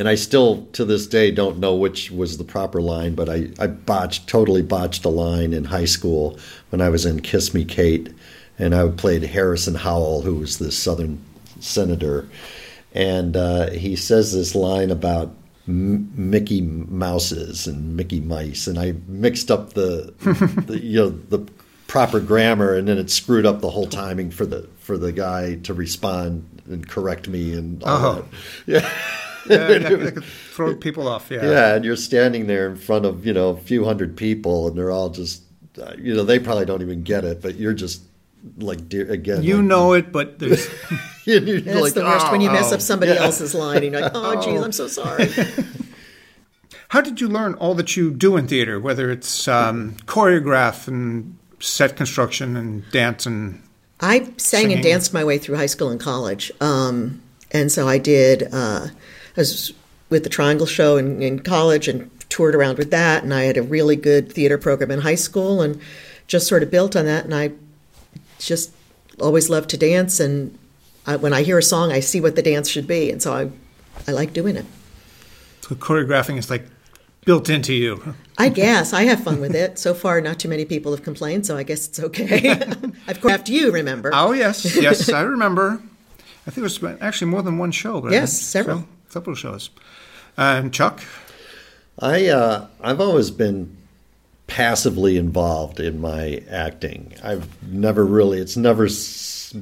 and 0.00 0.08
I 0.08 0.16
still 0.16 0.66
to 0.72 0.84
this 0.84 1.06
day 1.06 1.30
don't 1.30 1.60
know 1.60 1.76
which 1.76 2.10
was 2.10 2.36
the 2.36 2.42
proper 2.42 2.82
line, 2.82 3.14
but 3.14 3.28
I, 3.28 3.50
I 3.60 3.68
botched, 3.68 4.26
totally 4.26 4.62
botched 4.62 5.04
a 5.04 5.08
line 5.08 5.52
in 5.52 5.62
high 5.66 5.84
school 5.84 6.36
when 6.70 6.80
I 6.80 6.88
was 6.88 7.06
in 7.06 7.20
Kiss 7.20 7.54
Me 7.54 7.64
Kate, 7.64 8.12
and 8.58 8.74
I 8.74 8.88
played 8.88 9.22
Harrison 9.22 9.76
Howell, 9.76 10.22
who 10.22 10.34
was 10.34 10.58
the 10.58 10.72
Southern 10.72 11.24
senator, 11.60 12.28
and 12.94 13.36
uh, 13.36 13.70
he 13.70 13.96
says 13.96 14.32
this 14.32 14.54
line 14.54 14.90
about 14.90 15.34
M- 15.66 16.10
Mickey 16.30 16.60
Mouses 16.60 17.66
and 17.66 17.96
Mickey 17.96 18.20
Mice, 18.20 18.66
and 18.66 18.78
I 18.78 18.94
mixed 19.06 19.50
up 19.50 19.74
the, 19.74 20.14
the 20.66 20.78
you 20.78 20.98
know 20.98 21.08
the 21.10 21.46
proper 21.86 22.20
grammar, 22.20 22.74
and 22.74 22.86
then 22.88 22.98
it 22.98 23.10
screwed 23.10 23.46
up 23.46 23.60
the 23.60 23.70
whole 23.70 23.86
timing 23.86 24.30
for 24.30 24.46
the 24.46 24.68
for 24.78 24.96
the 24.98 25.12
guy 25.12 25.56
to 25.56 25.74
respond 25.74 26.62
and 26.66 26.86
correct 26.88 27.28
me 27.28 27.54
and 27.54 27.82
all 27.84 28.04
Oh. 28.06 28.24
that. 28.66 28.82
Yeah. 28.84 28.90
Yeah, 29.48 29.78
that, 29.78 29.98
that 30.00 30.14
could 30.16 30.24
throw 30.24 30.74
people 30.76 31.08
off. 31.08 31.30
Yeah. 31.30 31.42
Yeah, 31.42 31.74
and 31.74 31.82
you're 31.82 31.96
standing 31.96 32.48
there 32.48 32.68
in 32.68 32.76
front 32.76 33.06
of 33.06 33.24
you 33.24 33.32
know 33.32 33.50
a 33.50 33.56
few 33.56 33.84
hundred 33.84 34.14
people, 34.14 34.68
and 34.68 34.76
they're 34.76 34.90
all 34.90 35.08
just, 35.08 35.42
uh, 35.80 35.94
you 35.96 36.14
know, 36.14 36.22
they 36.22 36.38
probably 36.38 36.66
don't 36.66 36.82
even 36.82 37.02
get 37.02 37.24
it, 37.24 37.40
but 37.40 37.54
you're 37.54 37.72
just 37.72 38.02
like, 38.58 38.88
dear, 38.88 39.10
again, 39.10 39.42
You 39.42 39.56
like- 39.56 39.64
know 39.64 39.92
it, 39.94 40.12
but 40.12 40.38
there's 40.38 40.66
and 40.90 40.98
you're 41.48 41.60
That's 41.60 41.80
like, 41.80 41.94
the 41.94 42.02
worst 42.04 42.30
when 42.32 42.40
you 42.40 42.48
"Oh, 42.50 42.52
mess 42.52 42.70
oh." 42.72 42.76
up 42.76 42.80
somebody 42.80 43.12
Yeah. 43.12 43.24
else's 43.24 43.54
line. 43.54 43.82
And 43.84 43.92
you're 43.92 44.00
like, 44.02 44.12
"Oh, 44.14 44.40
geez, 44.42 44.60
I'm 44.62 44.72
so 44.72 44.88
sorry." 45.00 45.28
How 46.88 47.00
did 47.02 47.20
you 47.20 47.28
learn 47.28 47.54
all 47.54 47.74
that 47.74 47.96
you 47.96 48.10
do 48.10 48.36
in 48.36 48.48
theater, 48.48 48.80
whether 48.80 49.10
it's 49.10 49.46
um, 49.46 49.94
choreograph 50.06 50.88
and 50.88 51.36
set 51.60 51.96
construction 51.96 52.56
and 52.56 52.88
dance 52.90 53.26
and 53.26 53.62
I 54.00 54.20
sang 54.20 54.34
Singing. 54.38 54.72
and 54.74 54.82
danced 54.82 55.12
my 55.12 55.24
way 55.24 55.38
through 55.38 55.56
high 55.56 55.66
school 55.66 55.90
and 55.90 56.00
college. 56.00 56.50
Um, 56.60 57.20
and 57.50 57.70
so 57.72 57.88
I 57.88 57.98
did. 57.98 58.44
Uh, 58.54 58.86
I 59.36 59.40
was 59.40 59.72
with 60.08 60.22
the 60.24 60.30
Triangle 60.30 60.66
Show 60.66 60.96
in, 60.96 61.20
in 61.20 61.40
college 61.40 61.88
and 61.88 62.10
toured 62.30 62.54
around 62.54 62.78
with 62.78 62.90
that, 62.92 63.22
and 63.24 63.34
I 63.34 63.42
had 63.42 63.56
a 63.56 63.62
really 63.62 63.96
good 63.96 64.32
theater 64.32 64.56
program 64.56 64.90
in 64.92 65.00
high 65.00 65.14
school, 65.16 65.60
and 65.60 65.80
just 66.28 66.46
sort 66.46 66.62
of 66.62 66.70
built 66.70 66.94
on 66.96 67.04
that. 67.06 67.24
And 67.24 67.34
I 67.34 67.50
just 68.38 68.72
always 69.20 69.50
loved 69.50 69.70
to 69.70 69.76
dance, 69.76 70.20
and 70.20 70.58
I, 71.06 71.16
when 71.16 71.32
I 71.32 71.42
hear 71.42 71.58
a 71.58 71.62
song, 71.62 71.92
I 71.92 72.00
see 72.00 72.20
what 72.20 72.36
the 72.36 72.42
dance 72.42 72.68
should 72.68 72.86
be, 72.86 73.10
and 73.10 73.22
so 73.22 73.32
I, 73.32 73.50
I 74.06 74.12
like 74.12 74.32
doing 74.32 74.56
it. 74.56 74.66
So 75.62 75.74
choreographing 75.74 76.36
is 76.38 76.50
like 76.50 76.66
built 77.24 77.48
into 77.48 77.74
you. 77.74 78.14
I 78.38 78.48
guess 78.48 78.92
I 78.92 79.04
have 79.04 79.22
fun 79.22 79.40
with 79.40 79.54
it. 79.54 79.78
So 79.78 79.94
far, 79.94 80.20
not 80.20 80.38
too 80.38 80.48
many 80.48 80.64
people 80.64 80.92
have 80.92 81.02
complained, 81.02 81.46
so 81.46 81.56
I 81.56 81.62
guess 81.62 81.88
it's 81.88 82.00
okay. 82.00 82.50
I've 83.08 83.18
choreographed 83.20 83.48
you, 83.48 83.72
remember? 83.72 84.10
Oh 84.14 84.32
yes, 84.32 84.76
yes, 84.80 85.10
I 85.10 85.22
remember. 85.22 85.82
I 86.46 86.50
think 86.50 86.58
it 86.58 86.62
was 86.62 86.82
actually 87.00 87.30
more 87.30 87.42
than 87.42 87.58
one 87.58 87.72
show. 87.72 88.00
But 88.00 88.12
yes, 88.12 88.38
several, 88.38 88.86
several 89.08 89.34
shows. 89.34 89.70
And 90.36 90.72
Chuck, 90.72 91.02
I 91.98 92.28
uh, 92.28 92.66
I've 92.80 93.00
always 93.00 93.30
been 93.30 93.77
passively 94.48 95.16
involved 95.16 95.78
in 95.78 96.00
my 96.00 96.42
acting. 96.50 97.14
I've 97.22 97.46
never 97.70 98.04
really. 98.04 98.40
It's 98.40 98.56
never 98.56 98.88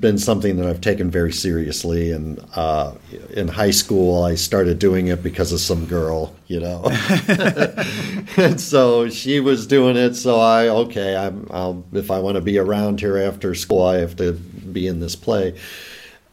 been 0.00 0.18
something 0.18 0.56
that 0.56 0.66
I've 0.66 0.80
taken 0.80 1.10
very 1.10 1.32
seriously. 1.32 2.10
And 2.12 2.40
uh, 2.54 2.94
in 3.30 3.48
high 3.48 3.72
school, 3.72 4.22
I 4.24 4.36
started 4.36 4.78
doing 4.78 5.08
it 5.08 5.22
because 5.22 5.52
of 5.52 5.60
some 5.60 5.86
girl, 5.86 6.34
you 6.46 6.60
know. 6.60 6.84
and 8.36 8.60
so 8.60 9.10
she 9.10 9.40
was 9.40 9.66
doing 9.66 9.96
it. 9.96 10.14
So 10.14 10.40
I, 10.40 10.68
okay, 10.68 11.16
I'm, 11.16 11.46
I'll, 11.50 11.84
if 11.92 12.10
I 12.10 12.20
want 12.20 12.36
to 12.36 12.40
be 12.40 12.58
around 12.58 13.00
here 13.00 13.18
after 13.18 13.54
school, 13.54 13.82
I 13.82 13.98
have 13.98 14.16
to 14.16 14.32
be 14.32 14.86
in 14.86 15.00
this 15.00 15.16
play. 15.16 15.58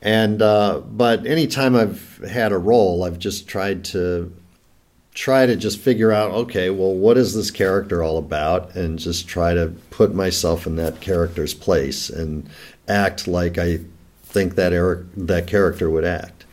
And 0.02 0.42
uh, 0.42 0.80
but 0.80 1.26
anytime 1.26 1.76
I've 1.76 2.18
had 2.30 2.52
a 2.52 2.58
role, 2.58 3.04
I've 3.04 3.20
just 3.20 3.48
tried 3.48 3.86
to 3.86 4.34
try 5.14 5.46
to 5.46 5.56
just 5.56 5.80
figure 5.80 6.12
out 6.12 6.32
okay 6.32 6.70
well 6.72 6.94
what 6.94 7.18
is 7.18 7.36
this 7.36 7.52
character 7.52 8.02
all 8.02 8.18
about 8.18 8.76
and 8.76 8.98
just 8.98 9.28
try 9.28 9.54
to 9.54 9.68
put 9.92 10.14
myself 10.14 10.66
in 10.66 10.76
that 10.76 11.00
character's 11.02 11.54
place 11.54 12.10
and 12.10 12.50
act 12.88 13.28
like 13.28 13.58
I 13.58 13.80
think 14.24 14.56
that 14.56 14.74
er- 14.74 15.06
that 15.16 15.48
character 15.48 15.90
would 15.90 16.04
act 16.04 16.46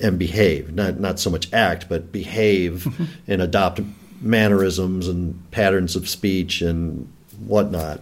and 0.00 0.18
behave. 0.18 0.72
Not 0.74 1.00
not 1.00 1.18
so 1.18 1.30
much 1.30 1.52
act, 1.52 1.88
but 1.88 2.12
behave 2.12 2.86
and 3.26 3.42
adopt 3.42 3.80
mannerisms 4.20 5.08
and 5.08 5.50
patterns 5.50 5.96
of 5.96 6.08
speech 6.08 6.62
and 6.62 7.10
whatnot 7.38 8.00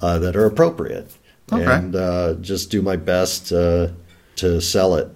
uh, 0.00 0.18
that 0.18 0.36
are 0.36 0.46
appropriate. 0.46 1.14
Okay. 1.52 1.64
And 1.64 1.94
uh, 1.94 2.34
just 2.34 2.70
do 2.70 2.82
my 2.82 2.96
best 2.96 3.52
uh, 3.52 3.88
to 4.36 4.60
sell 4.60 4.96
it. 4.96 5.08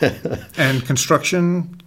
and 0.56 0.84
construction. 0.86 1.77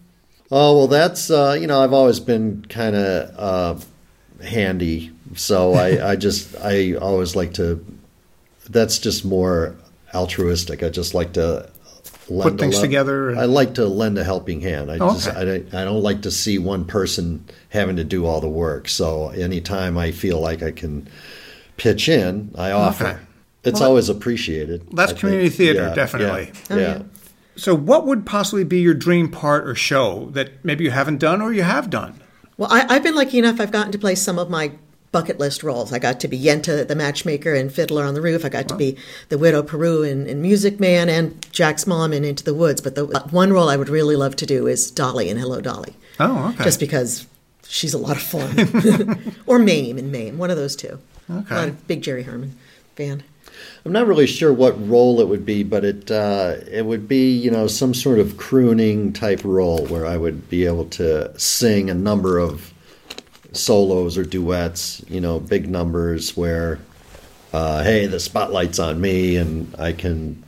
Oh 0.51 0.77
well, 0.77 0.87
that's 0.87 1.29
uh, 1.29 1.57
you 1.59 1.67
know 1.67 1.81
I've 1.81 1.93
always 1.93 2.19
been 2.19 2.65
kind 2.67 2.95
of 2.95 3.35
uh, 3.37 4.43
handy, 4.45 5.11
so 5.35 5.73
I, 5.73 6.09
I 6.11 6.15
just 6.15 6.55
I 6.57 6.95
always 6.95 7.35
like 7.35 7.53
to 7.55 7.85
that's 8.69 8.99
just 8.99 9.25
more 9.25 9.75
altruistic. 10.13 10.83
I 10.83 10.89
just 10.89 11.13
like 11.13 11.33
to 11.33 11.69
put 12.27 12.59
things 12.59 12.75
le- 12.77 12.81
together. 12.81 13.29
And... 13.29 13.39
I 13.39 13.45
like 13.45 13.75
to 13.75 13.85
lend 13.85 14.17
a 14.17 14.23
helping 14.23 14.61
hand. 14.61 14.91
I 14.91 14.97
oh, 14.99 15.13
just 15.13 15.29
I 15.29 15.45
don't, 15.45 15.73
I 15.73 15.85
don't 15.85 16.03
like 16.03 16.23
to 16.23 16.31
see 16.31 16.57
one 16.57 16.85
person 16.85 17.45
having 17.69 17.95
to 17.97 18.03
do 18.03 18.25
all 18.25 18.41
the 18.41 18.49
work. 18.49 18.87
So 18.89 19.29
anytime 19.29 19.97
I 19.97 20.11
feel 20.11 20.39
like 20.39 20.63
I 20.63 20.71
can 20.71 21.07
pitch 21.77 22.09
in, 22.09 22.51
I 22.57 22.71
offer. 22.71 23.07
Okay. 23.07 23.19
It's 23.63 23.79
well, 23.79 23.89
always 23.89 24.09
appreciated. 24.09 24.87
That's 24.91 25.13
I 25.13 25.15
community 25.15 25.49
think. 25.49 25.57
theater, 25.57 25.87
yeah, 25.89 25.93
definitely. 25.93 26.51
Yeah, 26.69 26.75
oh, 26.75 26.79
yeah. 26.79 27.03
So, 27.61 27.75
what 27.75 28.07
would 28.07 28.25
possibly 28.25 28.63
be 28.63 28.79
your 28.79 28.95
dream 28.95 29.29
part 29.29 29.69
or 29.69 29.75
show 29.75 30.31
that 30.31 30.65
maybe 30.65 30.83
you 30.83 30.89
haven't 30.89 31.19
done 31.19 31.43
or 31.43 31.53
you 31.53 31.61
have 31.61 31.91
done? 31.91 32.19
Well, 32.57 32.73
I, 32.73 32.91
have 32.91 33.03
been 33.03 33.13
lucky 33.13 33.37
enough. 33.37 33.61
I've 33.61 33.71
gotten 33.71 33.91
to 33.91 33.99
play 33.99 34.15
some 34.15 34.39
of 34.39 34.49
my 34.49 34.71
bucket 35.11 35.37
list 35.37 35.61
roles. 35.61 35.93
I 35.93 35.99
got 35.99 36.19
to 36.21 36.27
be 36.27 36.41
Yenta, 36.41 36.87
the 36.87 36.95
matchmaker, 36.95 37.53
and 37.53 37.71
Fiddler 37.71 38.03
on 38.03 38.15
the 38.15 38.21
Roof. 38.21 38.43
I 38.45 38.49
got 38.49 38.67
to 38.69 38.75
be 38.75 38.97
the 39.29 39.37
Widow 39.37 39.61
Paroo 39.61 40.01
in, 40.09 40.25
in 40.25 40.41
Music 40.41 40.79
Man 40.79 41.07
and 41.07 41.39
Jack's 41.51 41.85
mom 41.85 42.13
in 42.13 42.25
Into 42.25 42.43
the 42.43 42.55
Woods. 42.55 42.81
But 42.81 42.95
the 42.95 43.05
one 43.29 43.53
role 43.53 43.69
I 43.69 43.77
would 43.77 43.89
really 43.89 44.15
love 44.15 44.35
to 44.37 44.47
do 44.47 44.65
is 44.65 44.89
Dolly 44.89 45.29
in 45.29 45.37
Hello 45.37 45.61
Dolly. 45.61 45.93
Oh, 46.19 46.49
okay. 46.55 46.63
Just 46.63 46.79
because 46.79 47.27
she's 47.67 47.93
a 47.93 47.99
lot 47.99 48.17
of 48.17 48.23
fun. 48.23 49.35
or 49.45 49.59
Mame 49.59 49.99
in 49.99 50.09
Mame, 50.09 50.39
one 50.39 50.49
of 50.49 50.57
those 50.57 50.75
two. 50.75 50.97
Okay. 51.29 51.55
I'm 51.55 51.69
a 51.69 51.73
big 51.73 52.01
Jerry 52.01 52.23
Herman 52.23 52.57
fan. 52.95 53.21
I'm 53.85 53.91
not 53.91 54.07
really 54.07 54.27
sure 54.27 54.53
what 54.53 54.87
role 54.87 55.19
it 55.21 55.27
would 55.27 55.45
be, 55.45 55.63
but 55.63 55.83
it 55.83 56.11
uh, 56.11 56.55
it 56.69 56.85
would 56.85 57.07
be 57.07 57.31
you 57.31 57.51
know 57.51 57.67
some 57.67 57.93
sort 57.93 58.19
of 58.19 58.37
crooning 58.37 59.13
type 59.13 59.41
role 59.43 59.85
where 59.87 60.05
I 60.05 60.17
would 60.17 60.49
be 60.49 60.65
able 60.65 60.85
to 60.85 61.37
sing 61.39 61.89
a 61.89 61.93
number 61.93 62.37
of 62.37 62.73
solos 63.53 64.17
or 64.17 64.23
duets, 64.23 65.03
you 65.09 65.21
know, 65.21 65.39
big 65.39 65.69
numbers 65.69 66.35
where, 66.37 66.79
uh, 67.53 67.83
hey, 67.83 68.05
the 68.07 68.19
spotlight's 68.19 68.79
on 68.79 69.01
me 69.01 69.35
and 69.35 69.73
I 69.77 69.91
can 69.91 70.43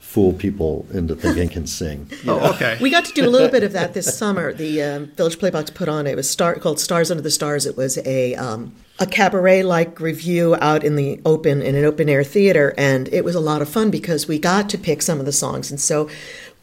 fool 0.00 0.32
people 0.32 0.86
into 0.92 1.14
thinking 1.14 1.48
I 1.48 1.52
can 1.52 1.66
sing. 1.66 2.10
Oh, 2.26 2.54
okay. 2.54 2.78
We 2.80 2.90
got 2.90 3.04
to 3.04 3.12
do 3.12 3.26
a 3.26 3.30
little 3.30 3.48
bit 3.48 3.62
of 3.62 3.72
that 3.72 3.94
this 3.94 4.16
summer. 4.18 4.52
The 4.52 4.82
um, 4.82 5.06
Village 5.08 5.38
Playbox 5.38 5.74
put 5.74 5.88
on 5.88 6.06
it 6.06 6.16
was 6.16 6.28
star, 6.28 6.54
called 6.56 6.80
Stars 6.80 7.10
Under 7.10 7.22
the 7.22 7.30
Stars. 7.30 7.66
It 7.66 7.76
was 7.76 7.98
a 7.98 8.34
um, 8.34 8.74
a 8.98 9.06
cabaret 9.06 9.62
like 9.62 10.00
review 10.00 10.56
out 10.60 10.82
in 10.82 10.96
the 10.96 11.20
open 11.24 11.62
in 11.62 11.74
an 11.74 11.84
open 11.84 12.08
air 12.08 12.24
theater, 12.24 12.74
and 12.78 13.08
it 13.12 13.24
was 13.24 13.34
a 13.34 13.40
lot 13.40 13.62
of 13.62 13.68
fun 13.68 13.90
because 13.90 14.26
we 14.26 14.38
got 14.38 14.68
to 14.70 14.78
pick 14.78 15.02
some 15.02 15.20
of 15.20 15.26
the 15.26 15.32
songs, 15.32 15.70
and 15.70 15.80
so 15.80 16.08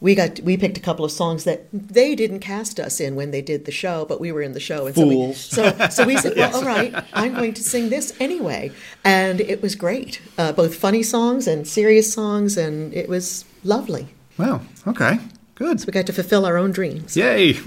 we 0.00 0.14
got 0.14 0.40
we 0.40 0.56
picked 0.56 0.76
a 0.76 0.80
couple 0.80 1.04
of 1.04 1.12
songs 1.12 1.44
that 1.44 1.66
they 1.72 2.14
didn't 2.14 2.40
cast 2.40 2.80
us 2.80 3.00
in 3.00 3.14
when 3.14 3.30
they 3.30 3.40
did 3.40 3.64
the 3.64 3.72
show, 3.72 4.04
but 4.04 4.20
we 4.20 4.32
were 4.32 4.42
in 4.42 4.52
the 4.52 4.60
show, 4.60 4.86
and 4.86 4.94
Fools. 4.94 5.38
so 5.38 5.62
we 5.62 5.70
so, 5.70 5.88
so 5.88 6.06
we 6.06 6.16
said, 6.16 6.32
well, 6.36 6.50
yes. 6.50 6.54
all 6.54 6.64
right, 6.64 6.94
I'm 7.12 7.34
going 7.34 7.54
to 7.54 7.62
sing 7.62 7.88
this 7.88 8.12
anyway, 8.18 8.72
and 9.04 9.40
it 9.40 9.62
was 9.62 9.74
great, 9.74 10.20
uh, 10.36 10.52
both 10.52 10.74
funny 10.74 11.02
songs 11.02 11.46
and 11.46 11.66
serious 11.66 12.12
songs, 12.12 12.56
and 12.56 12.92
it 12.92 13.08
was 13.08 13.44
lovely. 13.62 14.08
Wow. 14.38 14.60
Okay. 14.86 15.18
Good. 15.54 15.80
So 15.80 15.86
we 15.86 15.92
got 15.92 16.06
to 16.06 16.12
fulfill 16.12 16.44
our 16.46 16.56
own 16.56 16.72
dreams. 16.72 17.16
Yay. 17.16 17.56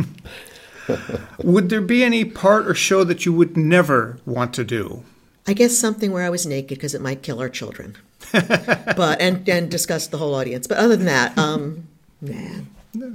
would 1.44 1.70
there 1.70 1.82
be 1.82 2.03
any 2.03 2.25
part 2.25 2.67
or 2.67 2.74
show 2.74 3.03
that 3.03 3.25
you 3.25 3.34
would 3.34 3.56
never 3.58 4.17
want 4.25 4.53
to 4.56 4.63
do? 4.63 5.03
I 5.48 5.53
guess 5.53 5.77
something 5.77 6.12
where 6.12 6.24
I 6.24 6.29
was 6.29 6.46
naked 6.46 6.77
because 6.77 6.94
it 6.94 7.01
might 7.01 7.22
kill 7.24 7.39
our 7.39 7.50
children. 7.50 7.96
but 8.32 9.22
and 9.22 9.48
and 9.48 9.72
disgust 9.72 10.12
the 10.12 10.17
whole 10.17 10.36
audience. 10.36 10.67
But 10.67 10.77
other 10.79 10.96
than 10.98 11.06
that, 11.06 11.38
um, 11.38 11.88
Nah. 12.22 12.62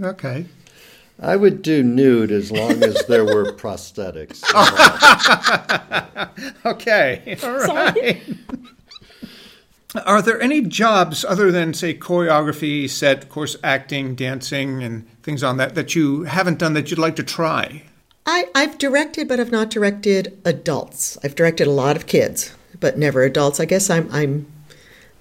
Okay. 0.02 0.46
I 1.20 1.36
would 1.36 1.62
do 1.62 1.82
nude 1.82 2.30
as 2.32 2.50
long 2.50 2.82
as 2.82 3.04
there 3.06 3.24
were 3.24 3.52
prosthetics. 3.52 4.42
okay. 6.64 7.36
All 7.42 7.58
right. 7.58 8.22
Are 9.94 10.22
there 10.22 10.40
any 10.40 10.62
jobs 10.62 11.24
other 11.24 11.52
than, 11.52 11.74
say, 11.74 11.92
choreography, 11.92 12.88
set, 12.88 13.24
of 13.24 13.28
course, 13.28 13.56
acting, 13.62 14.14
dancing, 14.14 14.82
and 14.82 15.06
things 15.22 15.42
on 15.42 15.58
that 15.58 15.74
that 15.74 15.94
you 15.94 16.22
haven't 16.22 16.58
done 16.58 16.72
that 16.74 16.90
you'd 16.90 16.98
like 16.98 17.16
to 17.16 17.22
try? 17.22 17.82
I, 18.24 18.48
I've 18.54 18.78
directed, 18.78 19.28
but 19.28 19.38
I've 19.38 19.52
not 19.52 19.68
directed 19.68 20.38
adults. 20.44 21.18
I've 21.22 21.34
directed 21.34 21.66
a 21.66 21.72
lot 21.72 21.96
of 21.96 22.06
kids, 22.06 22.54
but 22.80 22.96
never 22.96 23.22
adults. 23.22 23.60
I 23.60 23.64
guess 23.64 23.90
I'm 23.90 24.08
I'm 24.12 24.46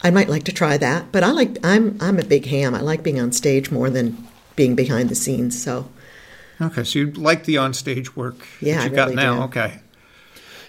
I 0.04 0.12
might 0.12 0.30
like 0.30 0.44
to 0.46 0.52
try 0.52 0.78
that, 0.78 1.12
but 1.12 1.24
I 1.24 1.32
like 1.32 1.58
I'm 1.64 1.98
I'm 2.00 2.20
a 2.20 2.24
big 2.24 2.46
ham. 2.46 2.76
I 2.76 2.82
like 2.82 3.04
being 3.04 3.20
on 3.20 3.32
stage 3.32 3.72
more 3.72 3.90
than 3.90 4.28
being 4.56 4.76
behind 4.76 5.10
the 5.10 5.16
scenes. 5.16 5.62
So 5.62 5.90
Okay, 6.62 6.84
so 6.84 7.00
you 7.00 7.12
like 7.12 7.46
the 7.46 7.58
on 7.58 7.74
stage 7.74 8.16
work 8.16 8.48
yeah, 8.62 8.84
that 8.84 8.92
you 8.92 8.96
got 8.96 9.14
now. 9.14 9.36
Do. 9.38 9.42
Okay. 9.44 9.80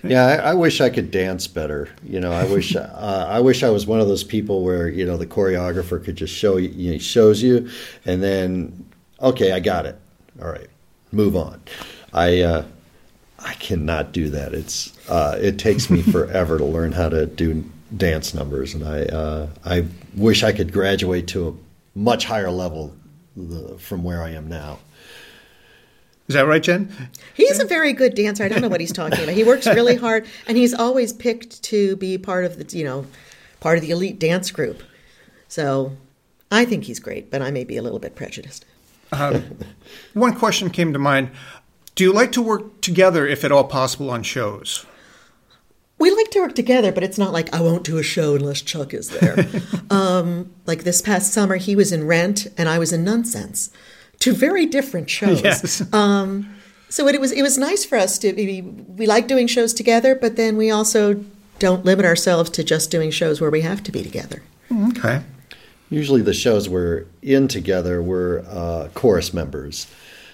Yeah, 0.04 0.26
I, 0.26 0.34
I, 0.50 0.54
wish 0.54 0.80
I 0.80 0.90
could 0.90 1.10
dance 1.10 1.46
better. 1.46 1.88
You 2.02 2.20
know, 2.20 2.32
I 2.32 2.44
wish 2.44 2.74
uh, 2.76 3.26
I 3.28 3.40
wish 3.40 3.62
I 3.62 3.70
was 3.70 3.86
one 3.86 4.00
of 4.00 4.08
those 4.08 4.24
people 4.24 4.62
where 4.62 4.88
you 4.88 5.04
know 5.04 5.16
the 5.16 5.26
choreographer 5.26 6.02
could 6.02 6.16
just 6.16 6.34
show 6.34 6.56
you, 6.56 6.68
you 6.70 6.92
know, 6.92 6.98
shows 6.98 7.42
you, 7.42 7.68
and 8.04 8.22
then 8.22 8.84
okay, 9.20 9.52
I 9.52 9.60
got 9.60 9.86
it. 9.86 9.98
All 10.40 10.48
right, 10.50 10.68
move 11.12 11.36
on. 11.36 11.60
I 12.12 12.40
uh, 12.40 12.64
I 13.38 13.54
cannot 13.54 14.12
do 14.12 14.30
that. 14.30 14.54
It's 14.54 14.92
uh, 15.08 15.38
it 15.40 15.58
takes 15.58 15.90
me 15.90 16.02
forever 16.12 16.58
to 16.58 16.64
learn 16.64 16.92
how 16.92 17.08
to 17.08 17.26
do 17.26 17.64
dance 17.96 18.34
numbers, 18.34 18.74
and 18.74 18.84
I 18.84 19.04
uh, 19.04 19.48
I 19.64 19.86
wish 20.14 20.42
I 20.42 20.52
could 20.52 20.72
graduate 20.72 21.28
to 21.28 21.48
a 21.48 21.98
much 21.98 22.24
higher 22.24 22.50
level 22.50 22.94
from 23.78 24.02
where 24.02 24.22
I 24.22 24.30
am 24.30 24.48
now. 24.48 24.78
Is 26.32 26.34
that 26.34 26.46
right, 26.46 26.62
Jen? 26.62 26.90
He's 27.34 27.58
a 27.58 27.66
very 27.66 27.92
good 27.92 28.14
dancer. 28.14 28.42
I 28.42 28.48
don't 28.48 28.62
know 28.62 28.68
what 28.70 28.80
he's 28.80 28.90
talking 28.90 29.22
about. 29.22 29.34
He 29.34 29.44
works 29.44 29.66
really 29.66 29.96
hard, 29.96 30.26
and 30.46 30.56
he's 30.56 30.72
always 30.72 31.12
picked 31.12 31.62
to 31.64 31.94
be 31.96 32.16
part 32.16 32.46
of 32.46 32.56
the 32.56 32.78
you 32.78 32.84
know 32.84 33.04
part 33.60 33.76
of 33.76 33.84
the 33.84 33.90
elite 33.90 34.18
dance 34.18 34.50
group. 34.50 34.82
So 35.48 35.92
I 36.50 36.64
think 36.64 36.84
he's 36.84 37.00
great, 37.00 37.30
but 37.30 37.42
I 37.42 37.50
may 37.50 37.64
be 37.64 37.76
a 37.76 37.82
little 37.82 37.98
bit 37.98 38.16
prejudiced. 38.16 38.64
Um, 39.12 39.58
one 40.14 40.34
question 40.34 40.70
came 40.70 40.94
to 40.94 40.98
mind: 40.98 41.32
Do 41.96 42.02
you 42.02 42.14
like 42.14 42.32
to 42.32 42.40
work 42.40 42.80
together, 42.80 43.26
if 43.26 43.44
at 43.44 43.52
all 43.52 43.64
possible, 43.64 44.08
on 44.08 44.22
shows? 44.22 44.86
we 45.98 46.10
like 46.10 46.30
to 46.32 46.40
work 46.40 46.54
together, 46.54 46.90
but 46.90 47.04
it's 47.04 47.16
not 47.16 47.32
like 47.32 47.54
I 47.54 47.60
won't 47.60 47.84
do 47.84 47.96
a 47.96 48.02
show 48.02 48.34
unless 48.34 48.60
Chuck 48.60 48.92
is 48.92 49.10
there. 49.10 49.46
um, 49.90 50.52
like 50.66 50.82
this 50.82 51.00
past 51.00 51.32
summer, 51.32 51.56
he 51.56 51.76
was 51.76 51.92
in 51.92 52.08
Rent 52.08 52.48
and 52.58 52.68
I 52.68 52.78
was 52.80 52.92
in 52.92 53.04
Nunsense, 53.04 53.70
two 54.22 54.32
very 54.34 54.66
different 54.66 55.10
shows. 55.10 55.42
Yes. 55.44 55.92
Um, 55.92 56.48
so 56.88 57.08
it, 57.08 57.20
was 57.20 57.32
it 57.32 57.42
was 57.42 57.58
nice 57.58 57.84
for 57.84 57.96
us 57.96 58.18
to 58.18 58.32
be 58.32 58.60
we 58.60 59.06
like 59.06 59.26
doing 59.26 59.46
shows 59.46 59.72
together, 59.72 60.14
but 60.14 60.36
then 60.36 60.56
we 60.56 60.70
also 60.70 61.24
don't 61.58 61.84
limit 61.84 62.04
ourselves 62.04 62.50
to 62.50 62.62
just 62.62 62.90
doing 62.90 63.10
shows 63.10 63.40
where 63.40 63.50
we 63.50 63.62
have 63.62 63.82
to 63.84 63.92
be 63.92 64.02
together. 64.02 64.42
Okay. 64.90 65.22
Usually, 65.90 66.22
the 66.22 66.34
shows 66.34 66.68
we're 66.68 67.06
in 67.22 67.48
together, 67.48 68.02
we're 68.02 68.40
uh, 68.48 68.88
chorus 68.94 69.34
members, 69.34 69.86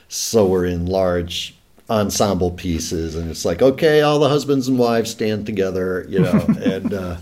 so 0.09 0.47
we're 0.47 0.67
in 0.67 0.87
large 0.87 1.55
ensemble 1.89 2.51
pieces, 2.51 3.15
and 3.15 3.31
it's 3.31 3.45
like, 3.45 3.63
okay, 3.63 4.03
all 4.03 4.19
the 4.19 4.29
husbands 4.29 4.69
and 4.69 4.79
wives 4.79 5.11
stand 5.11 5.47
together, 5.47 6.05
you 6.09 6.21
know, 6.21 6.45
and 6.61 6.93
uh, 6.93 7.17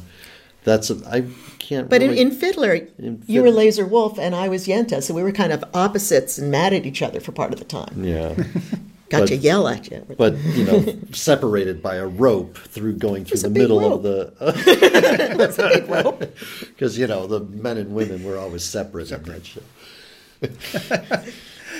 that's 0.64 0.90
I 1.06 1.24
can't. 1.58 1.88
But 1.88 2.00
really, 2.02 2.20
in, 2.20 2.28
in 2.30 2.34
Fiddler, 2.34 2.74
in 2.98 3.22
you 3.26 3.42
were 3.42 3.50
Lazar 3.50 3.86
Wolf 3.86 4.18
and 4.18 4.34
I 4.34 4.48
was 4.48 4.66
Yenta, 4.66 5.02
so 5.02 5.14
we 5.14 5.22
were 5.22 5.32
kind 5.32 5.52
of 5.52 5.64
opposites 5.74 6.38
and 6.38 6.50
mad 6.50 6.72
at 6.72 6.86
each 6.86 7.02
other 7.02 7.20
for 7.20 7.32
part 7.32 7.52
of 7.52 7.58
the 7.58 7.64
time. 7.64 8.02
yeah, 8.04 8.34
Got 9.08 9.20
But- 9.20 9.28
to 9.28 9.36
yell 9.36 9.68
at 9.68 9.88
you. 9.90 10.04
but 10.18 10.36
you 10.38 10.64
know, 10.64 10.84
separated 11.12 11.80
by 11.82 11.94
a 11.94 12.06
rope 12.06 12.58
through 12.58 12.94
going 12.96 13.24
through 13.24 13.38
the 13.38 13.50
middle 13.50 13.78
rope. 13.80 13.92
of 13.92 14.02
the 14.02 14.32
That's 15.38 15.58
a 15.58 15.68
big 15.68 15.88
rope. 15.88 16.24
because 16.60 16.98
you 16.98 17.06
know 17.06 17.26
the 17.28 17.40
men 17.40 17.76
and 17.78 17.94
women 17.94 18.24
were 18.24 18.36
always 18.36 18.64
separate, 18.64 19.12
in 19.12 19.22
that 19.24 19.46
show. 19.46 19.62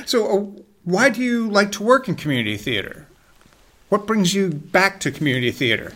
So, 0.06 0.26
uh, 0.26 0.60
why 0.84 1.08
do 1.10 1.20
you 1.22 1.48
like 1.50 1.72
to 1.72 1.82
work 1.82 2.08
in 2.08 2.14
community 2.14 2.56
theater? 2.56 3.06
What 3.88 4.06
brings 4.06 4.34
you 4.34 4.50
back 4.50 5.00
to 5.00 5.10
community 5.10 5.50
theater? 5.50 5.94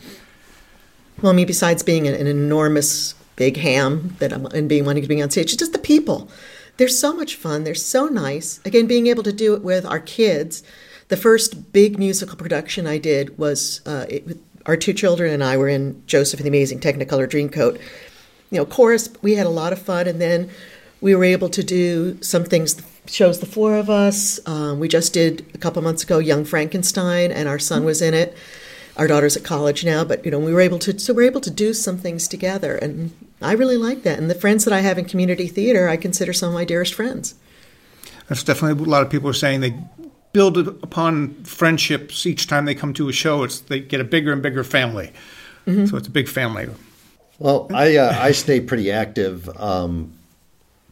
Well, 1.23 1.33
I 1.33 1.35
mean, 1.37 1.47
besides 1.47 1.83
being 1.83 2.09
an, 2.09 2.15
an 2.15 2.27
enormous 2.27 3.15
big 3.41 3.57
ham 3.57 4.15
that 4.19 4.35
I'm, 4.35 4.45
and 4.45 4.69
being 4.69 4.85
wanting 4.85 5.03
to 5.03 5.09
be 5.09 5.23
on 5.23 5.31
stage, 5.31 5.47
it's 5.47 5.57
just 5.57 5.73
the 5.73 5.79
people. 5.79 6.29
They're 6.77 6.89
so 6.89 7.15
much 7.15 7.37
fun. 7.37 7.65
They're 7.65 7.75
so 7.75 8.07
nice. 8.07 8.61
Again, 8.67 8.87
being 8.87 9.07
able 9.07 9.23
to 9.23 9.33
do 9.33 9.55
it 9.55 9.63
with 9.63 9.87
our 9.87 9.99
kids. 9.99 10.63
The 11.09 11.17
first 11.17 11.73
big 11.73 11.99
musical 11.99 12.37
production 12.37 12.87
I 12.87 12.99
did 12.99 13.39
was 13.39 13.81
uh, 13.87 14.05
it, 14.11 14.39
our 14.67 14.77
two 14.77 14.93
children 14.93 15.33
and 15.33 15.43
I 15.43 15.57
were 15.57 15.71
in 15.71 16.03
Joseph 16.07 16.39
and 16.39 16.45
the 16.45 16.51
Amazing 16.51 16.81
Technicolor 16.81 17.27
Dreamcoat. 17.27 17.81
You 18.51 18.59
know, 18.59 18.67
chorus. 18.67 19.09
We 19.23 19.37
had 19.37 19.47
a 19.47 19.57
lot 19.63 19.73
of 19.73 19.81
fun, 19.81 20.07
and 20.07 20.21
then 20.21 20.51
we 21.01 21.15
were 21.15 21.25
able 21.25 21.49
to 21.49 21.65
do 21.65 22.23
some 22.23 22.45
things. 22.45 22.81
Shows 23.07 23.41
the 23.41 23.47
four 23.47 23.75
of 23.79 23.89
us. 23.89 24.39
Um, 24.47 24.79
we 24.79 24.87
just 24.87 25.15
did 25.15 25.47
a 25.55 25.59
couple 25.59 25.81
months 25.81 26.03
ago 26.03 26.19
Young 26.19 26.45
Frankenstein, 26.45 27.33
and 27.33 27.49
our 27.49 27.59
son 27.59 27.85
was 27.85 28.03
in 28.03 28.13
it 28.13 28.37
our 28.97 29.07
daughter's 29.07 29.35
at 29.35 29.45
college 29.45 29.83
now, 29.83 30.05
but 30.05 30.23
you 30.27 30.31
know, 30.31 30.39
we 30.39 30.53
were 30.53 30.61
able 30.61 30.79
to 30.81 30.99
so 30.99 31.15
we're 31.15 31.23
able 31.23 31.41
to 31.41 31.51
do 31.51 31.73
some 31.73 31.97
things 31.97 32.29
together 32.29 32.77
and 32.77 33.13
I 33.43 33.53
really 33.53 33.77
like 33.77 34.03
that. 34.03 34.19
And 34.19 34.31
the 34.31 34.35
friends 34.35 34.65
that 34.65 34.75
I 34.75 34.81
have 34.81 34.99
in 34.99 35.07
community 35.07 35.49
theater, 35.49 35.89
I 35.89 35.97
consider 35.97 36.33
some 36.33 36.49
of 36.49 36.55
my 36.55 36.65
dearest 36.65 36.95
friends. 36.95 37.35
That's 38.29 38.45
definitely 38.45 38.85
a 38.85 38.89
lot 38.89 39.03
of 39.03 39.11
people 39.11 39.29
are 39.29 39.35
saying 39.35 39.61
they 39.61 39.75
build 40.33 40.57
upon 40.59 41.35
friendships 41.45 42.27
each 42.27 42.47
time 42.47 42.65
they 42.65 42.75
come 42.75 42.93
to 42.95 43.09
a 43.09 43.13
show. 43.13 43.43
It's 43.43 43.61
they 43.61 43.81
get 43.81 44.01
a 44.01 44.05
bigger 44.05 44.33
and 44.33 44.43
bigger 44.43 44.63
family. 44.65 45.13
So 45.87 45.97
it's 45.97 46.09
a 46.09 46.11
big 46.11 46.29
family. 46.29 46.69
Well, 47.39 47.69
I 47.73 47.97
uh, 47.97 48.17
I 48.19 48.33
stay 48.33 48.61
pretty 48.61 48.91
active, 48.91 49.49
um, 49.57 50.13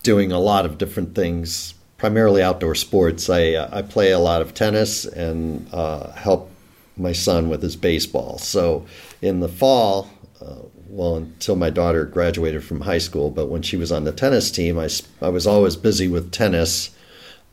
doing 0.02 0.30
a 0.30 0.38
lot 0.38 0.66
of 0.66 0.78
different 0.78 1.14
things, 1.14 1.74
primarily 1.96 2.42
outdoor 2.42 2.74
sports. 2.74 3.28
I 3.28 3.54
uh, 3.54 3.68
I 3.72 3.82
play 3.82 4.12
a 4.12 4.18
lot 4.18 4.40
of 4.40 4.54
tennis 4.54 5.04
and 5.04 5.68
uh, 5.72 6.12
help 6.12 6.50
my 6.96 7.12
son 7.12 7.48
with 7.48 7.62
his 7.62 7.76
baseball. 7.76 8.38
So 8.38 8.86
in 9.20 9.40
the 9.40 9.48
fall, 9.48 10.10
uh, 10.40 10.56
well, 10.88 11.16
until 11.16 11.57
my 11.57 11.71
daughter 11.71 12.04
graduated 12.04 12.64
from 12.64 12.83
high 12.83 12.99
school, 12.99 13.30
but 13.30 13.47
when 13.47 13.62
she 13.62 13.76
was 13.76 13.92
on 13.92 14.04
the 14.04 14.12
tennis 14.12 14.50
team, 14.50 14.78
I 14.78 14.88
I 15.21 15.28
was 15.28 15.47
always 15.47 15.76
busy 15.76 16.09
with 16.09 16.33
tennis 16.33 16.90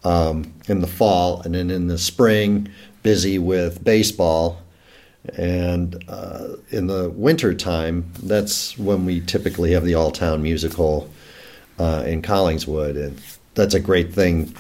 um, 0.04 0.54
in 0.68 0.82
the 0.82 0.88
fall, 0.88 1.42
and 1.42 1.56
then 1.56 1.70
in 1.70 1.88
the 1.88 1.98
spring, 1.98 2.70
busy 3.04 3.38
with 3.38 3.84
baseball. 3.84 4.62
And 5.38 6.04
uh, 6.08 6.50
in 6.70 6.88
the 6.88 7.10
winter 7.10 7.54
time, 7.56 8.12
that's 8.22 8.78
when 8.78 9.06
we 9.06 9.22
typically 9.22 9.72
have 9.72 9.84
the 9.84 9.96
all 9.96 10.12
town 10.12 10.44
musical 10.44 11.10
uh, 11.80 12.04
in 12.06 12.22
Collingswood. 12.22 12.96
And 12.96 13.20
that's 13.56 13.74
a 13.74 13.80
great 13.80 14.14
thing 14.14 14.56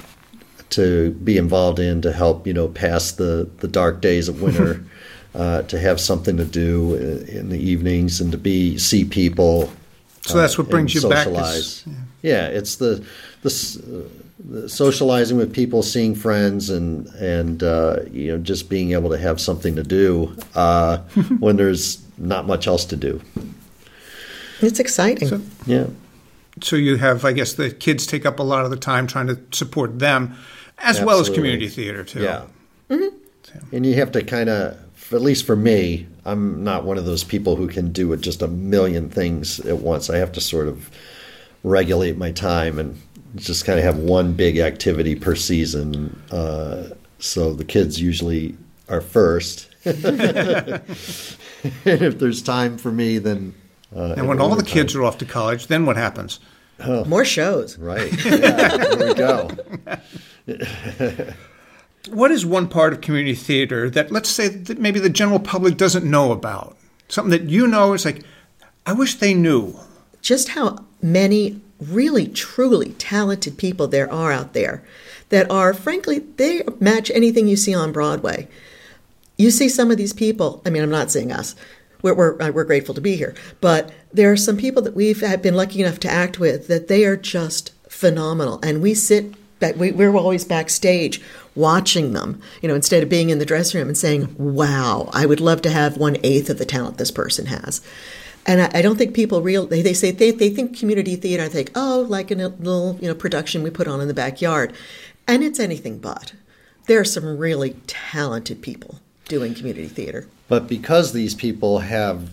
to 0.71 1.11
be 1.11 1.37
involved 1.37 1.79
in 1.79 2.01
to 2.01 2.11
help, 2.11 2.47
you 2.47 2.53
know, 2.53 2.67
pass 2.67 3.11
the, 3.11 3.49
the 3.57 3.67
dark 3.67 4.01
days 4.01 4.27
of 4.27 4.41
winter, 4.41 4.83
uh, 5.35 5.61
to 5.63 5.79
have 5.79 5.99
something 5.99 6.37
to 6.37 6.45
do 6.45 6.95
in 6.95 7.37
in 7.37 7.49
the 7.49 7.57
evenings 7.71 8.21
and 8.21 8.31
to 8.31 8.37
be 8.37 8.77
see 8.77 9.03
people. 9.05 9.69
So 10.21 10.37
that's 10.37 10.57
what 10.57 10.67
uh, 10.67 10.71
brings 10.71 10.95
and 10.95 11.03
you 11.03 11.09
back. 11.09 11.25
socialize. 11.25 11.57
is- 11.57 11.85
Yeah, 12.21 12.47
it's 12.47 12.77
the 12.77 13.03
the, 13.43 13.49
the 14.49 14.67
socializing 14.69 15.37
with 15.37 15.53
people, 15.53 15.83
seeing 15.83 16.15
friends, 16.15 16.69
and 16.69 17.07
and 17.19 17.61
uh, 17.63 17.97
you 18.11 18.31
know 18.31 18.37
just 18.43 18.69
being 18.69 18.93
able 18.93 19.09
to 19.09 19.17
have 19.17 19.39
something 19.39 19.75
to 19.75 19.83
do 19.83 20.35
uh, 20.55 20.97
when 21.39 21.57
there's 21.57 21.99
not 22.17 22.47
much 22.47 22.65
else 22.67 22.85
to 22.85 22.95
do. 22.95 23.21
It's 24.61 24.79
exciting. 24.79 25.27
So- 25.27 25.41
Yeah, 25.65 25.87
So 26.61 26.75
you 26.77 26.95
have, 26.97 27.25
I 27.25 27.33
guess, 27.33 27.53
the 27.53 27.69
kids 27.69 28.07
take 28.07 28.25
up 28.25 28.39
a 28.39 28.43
lot 28.43 28.63
of 28.65 28.71
the 28.71 28.77
time 28.77 29.05
trying 29.07 29.27
to 29.27 29.37
support 29.51 29.99
them, 29.99 30.33
as 30.77 31.01
well 31.01 31.19
as 31.19 31.29
community 31.29 31.67
theater 31.67 32.03
too. 32.05 32.21
yeah. 32.21 32.43
And 33.71 33.85
you 33.85 33.93
have 33.95 34.11
to 34.13 34.23
kind 34.23 34.49
of, 34.49 34.77
at 35.11 35.21
least 35.21 35.45
for 35.45 35.55
me, 35.55 36.07
I'm 36.25 36.63
not 36.63 36.85
one 36.85 36.97
of 36.97 37.05
those 37.05 37.23
people 37.23 37.55
who 37.55 37.67
can 37.67 37.91
do 37.91 38.11
it 38.13 38.21
just 38.21 38.41
a 38.41 38.47
million 38.47 39.09
things 39.09 39.59
at 39.61 39.77
once. 39.79 40.09
I 40.09 40.17
have 40.17 40.31
to 40.33 40.41
sort 40.41 40.67
of 40.67 40.89
regulate 41.63 42.17
my 42.17 42.31
time 42.31 42.79
and 42.79 42.99
just 43.35 43.65
kind 43.65 43.77
of 43.77 43.85
have 43.85 43.97
one 43.97 44.33
big 44.33 44.57
activity 44.57 45.15
per 45.15 45.35
season. 45.35 46.19
Uh, 46.31 46.89
so 47.19 47.53
the 47.53 47.65
kids 47.65 47.99
usually 48.01 48.55
are 48.89 49.01
first. 49.01 49.67
and 49.85 50.81
if 51.85 52.19
there's 52.19 52.41
time 52.41 52.77
for 52.77 52.91
me, 52.91 53.17
then. 53.17 53.53
Uh, 53.95 54.13
And 54.17 54.27
when 54.27 54.39
all 54.41 54.55
the 54.55 54.63
kids 54.63 54.95
are 54.95 55.03
off 55.03 55.17
to 55.19 55.25
college, 55.25 55.67
then 55.67 55.85
what 55.85 55.97
happens? 55.97 56.39
More 57.05 57.23
shows. 57.25 57.77
Right. 57.77 58.11
Yeah, 58.25 58.77
there 58.77 59.07
we 59.07 59.13
go. 59.13 59.49
What 62.07 62.31
is 62.31 62.45
one 62.45 62.67
part 62.67 62.93
of 62.93 63.01
community 63.01 63.35
theater 63.35 63.89
that, 63.89 64.11
let's 64.11 64.29
say, 64.29 64.47
that 64.47 64.79
maybe 64.79 64.99
the 64.99 65.09
general 65.09 65.39
public 65.39 65.77
doesn't 65.77 66.09
know 66.09 66.31
about? 66.31 66.77
Something 67.07 67.31
that 67.31 67.49
you 67.49 67.67
know 67.67 67.93
is 67.93 68.05
like, 68.05 68.23
I 68.85 68.93
wish 68.93 69.15
they 69.15 69.33
knew. 69.33 69.79
Just 70.21 70.49
how 70.49 70.85
many 71.01 71.61
really 71.79 72.27
truly 72.27 72.93
talented 72.93 73.57
people 73.57 73.87
there 73.87 74.11
are 74.11 74.31
out 74.31 74.53
there 74.53 74.83
that 75.29 75.49
are 75.51 75.73
frankly 75.73 76.19
they 76.19 76.63
match 76.79 77.11
anything 77.11 77.47
you 77.47 77.57
see 77.57 77.75
on 77.75 77.91
Broadway. 77.91 78.47
You 79.37 79.51
see 79.51 79.67
some 79.67 79.91
of 79.91 79.97
these 79.97 80.13
people. 80.13 80.61
I 80.65 80.69
mean, 80.69 80.83
I'm 80.83 80.89
not 80.89 81.11
saying 81.11 81.31
us. 81.31 81.55
We're, 82.01 82.13
we're, 82.13 82.41
uh, 82.41 82.51
we're 82.51 82.63
grateful 82.63 82.95
to 82.95 83.01
be 83.01 83.15
here. 83.15 83.35
But 83.59 83.91
there 84.13 84.31
are 84.31 84.37
some 84.37 84.57
people 84.57 84.81
that 84.83 84.95
we've 84.95 85.19
been 85.41 85.55
lucky 85.55 85.81
enough 85.81 85.99
to 86.01 86.11
act 86.11 86.39
with 86.39 86.67
that 86.67 86.87
they 86.87 87.03
are 87.03 87.17
just 87.17 87.73
phenomenal. 87.89 88.59
And 88.63 88.81
we 88.81 88.93
sit 88.93 89.33
back, 89.59 89.75
we, 89.75 89.91
we're 89.91 90.15
always 90.15 90.43
backstage 90.43 91.21
watching 91.55 92.13
them, 92.13 92.41
you 92.61 92.67
know, 92.67 92.75
instead 92.75 93.03
of 93.03 93.09
being 93.09 93.29
in 93.29 93.39
the 93.39 93.45
dressing 93.45 93.79
room 93.79 93.87
and 93.87 93.97
saying, 93.97 94.35
wow, 94.37 95.09
I 95.13 95.25
would 95.25 95.39
love 95.39 95.61
to 95.63 95.69
have 95.69 95.97
one 95.97 96.17
eighth 96.23 96.49
of 96.49 96.57
the 96.57 96.65
talent 96.65 96.97
this 96.97 97.11
person 97.11 97.47
has. 97.47 97.81
And 98.45 98.61
I, 98.61 98.71
I 98.75 98.81
don't 98.81 98.97
think 98.97 99.15
people 99.15 99.41
real 99.41 99.65
they, 99.65 99.81
they 99.81 99.93
say 99.93 100.11
they, 100.11 100.31
they 100.31 100.49
think 100.49 100.77
community 100.77 101.15
theater. 101.15 101.43
I 101.43 101.49
think 101.49 101.71
oh 101.75 102.05
like 102.07 102.29
a 102.29 102.35
little 102.35 102.97
you 103.01 103.07
know 103.07 103.15
production 103.15 103.63
we 103.63 103.71
put 103.71 103.87
on 103.87 104.01
in 104.01 104.07
the 104.07 104.13
backyard, 104.13 104.73
and 105.27 105.43
it's 105.43 105.59
anything 105.59 105.97
but. 105.97 106.33
There 106.85 106.99
are 106.99 107.05
some 107.05 107.25
really 107.37 107.71
talented 107.87 108.61
people 108.61 108.99
doing 109.27 109.55
community 109.55 109.87
theater. 109.87 110.27
But 110.47 110.67
because 110.67 111.13
these 111.13 111.33
people 111.33 111.79
have 111.79 112.29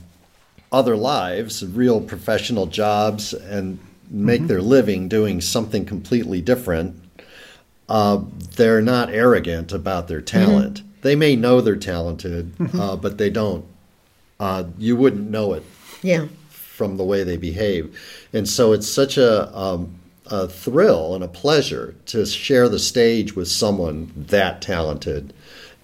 other 0.71 0.97
lives, 0.97 1.65
real 1.65 2.03
professional 2.03 2.67
jobs, 2.67 3.33
and 3.33 3.79
make 4.11 4.41
mm-hmm. 4.41 4.49
their 4.49 4.61
living 4.61 5.09
doing 5.09 5.41
something 5.41 5.87
completely 5.87 6.43
different, 6.43 7.02
uh, 7.93 8.25
they're 8.57 8.81
not 8.81 9.11
arrogant 9.11 9.71
about 9.71 10.09
their 10.09 10.23
talent. 10.23 10.81
They 11.03 11.15
may 11.15 11.37
know 11.37 11.61
they're 11.61 11.77
talented, 11.77 12.55
uh, 12.81 12.97
but 12.97 13.19
they 13.19 13.29
don't. 13.29 13.67
Uh, 14.41 14.65
you 14.79 14.97
wouldn't 14.97 15.29
know 15.29 15.53
it 15.53 15.63
Yeah, 16.01 16.29
from 16.49 16.97
the 16.97 17.05
way 17.05 17.23
they 17.23 17.37
behave. 17.37 17.95
And 18.33 18.49
so 18.49 18.73
it's 18.73 18.89
such 18.89 19.19
a, 19.19 19.55
um, 19.57 19.95
a 20.31 20.49
thrill 20.49 21.15
and 21.15 21.23
a 21.23 21.29
pleasure 21.29 21.95
to 22.07 22.25
share 22.25 22.67
the 22.71 22.79
stage 22.79 23.37
with 23.37 23.49
someone 23.49 24.11
that 24.17 24.63
talented 24.63 25.35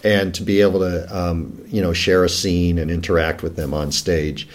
and 0.02 0.34
to 0.34 0.42
be 0.42 0.62
able 0.62 0.80
to, 0.80 1.14
um, 1.14 1.62
you 1.66 1.82
know, 1.82 1.92
share 1.92 2.24
a 2.24 2.28
scene 2.30 2.78
and 2.78 2.90
interact 2.90 3.42
with 3.42 3.56
them 3.56 3.74
on 3.74 3.92
stage. 3.92 4.48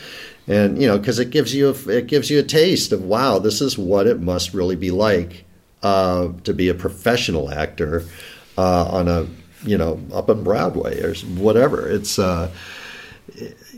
And, 0.47 0.81
you 0.81 0.87
know, 0.87 0.97
because 0.97 1.19
it 1.19 1.29
gives 1.29 1.53
you 1.53 1.69
a, 1.69 1.89
it 1.89 2.07
gives 2.07 2.31
you 2.31 2.39
a 2.39 2.43
taste 2.43 2.91
of, 2.91 3.03
wow, 3.03 3.37
this 3.37 3.61
is 3.61 3.77
what 3.77 4.07
it 4.07 4.19
must 4.19 4.55
really 4.55 4.75
be 4.75 4.89
like 4.89 5.45
uh, 5.83 6.29
to 6.43 6.53
be 6.53 6.69
a 6.69 6.73
professional 6.73 7.51
actor 7.51 8.05
uh, 8.57 8.85
on 8.85 9.07
a, 9.07 9.27
you 9.63 9.77
know, 9.77 9.99
up 10.13 10.29
on 10.29 10.43
Broadway 10.43 11.01
or 11.01 11.13
whatever. 11.15 11.87
It's, 11.87 12.17
uh, 12.17 12.51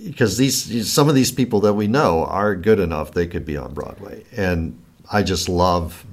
because 0.03 0.37
these 0.37 0.91
some 0.91 1.07
of 1.07 1.15
these 1.15 1.31
people 1.31 1.59
that 1.61 1.73
we 1.73 1.87
know 1.87 2.25
are 2.25 2.55
good 2.55 2.79
enough 2.79 3.11
they 3.11 3.27
could 3.27 3.45
be 3.45 3.57
on 3.57 3.73
Broadway, 3.73 4.23
and 4.35 4.79
I 5.11 5.23
just 5.23 5.47
love 5.47 6.05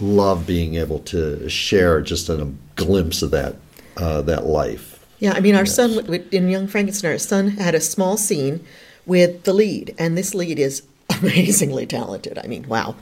love 0.00 0.46
being 0.46 0.76
able 0.76 1.00
to 1.00 1.48
share 1.48 2.00
just 2.00 2.28
a 2.28 2.50
glimpse 2.76 3.22
of 3.22 3.30
that 3.32 3.56
uh, 3.96 4.22
that 4.22 4.46
life. 4.46 5.04
Yeah, 5.18 5.32
I 5.32 5.40
mean, 5.40 5.54
our 5.54 5.64
yes. 5.64 5.74
son 5.74 6.24
in 6.30 6.48
Young 6.48 6.68
Frankenstein, 6.68 7.12
our 7.12 7.18
son 7.18 7.48
had 7.48 7.74
a 7.74 7.80
small 7.80 8.16
scene 8.16 8.64
with 9.04 9.44
the 9.44 9.52
lead, 9.52 9.94
and 9.98 10.16
this 10.16 10.34
lead 10.34 10.58
is 10.58 10.82
amazingly 11.20 11.86
talented. 11.86 12.38
I 12.38 12.46
mean, 12.46 12.68
wow. 12.68 12.94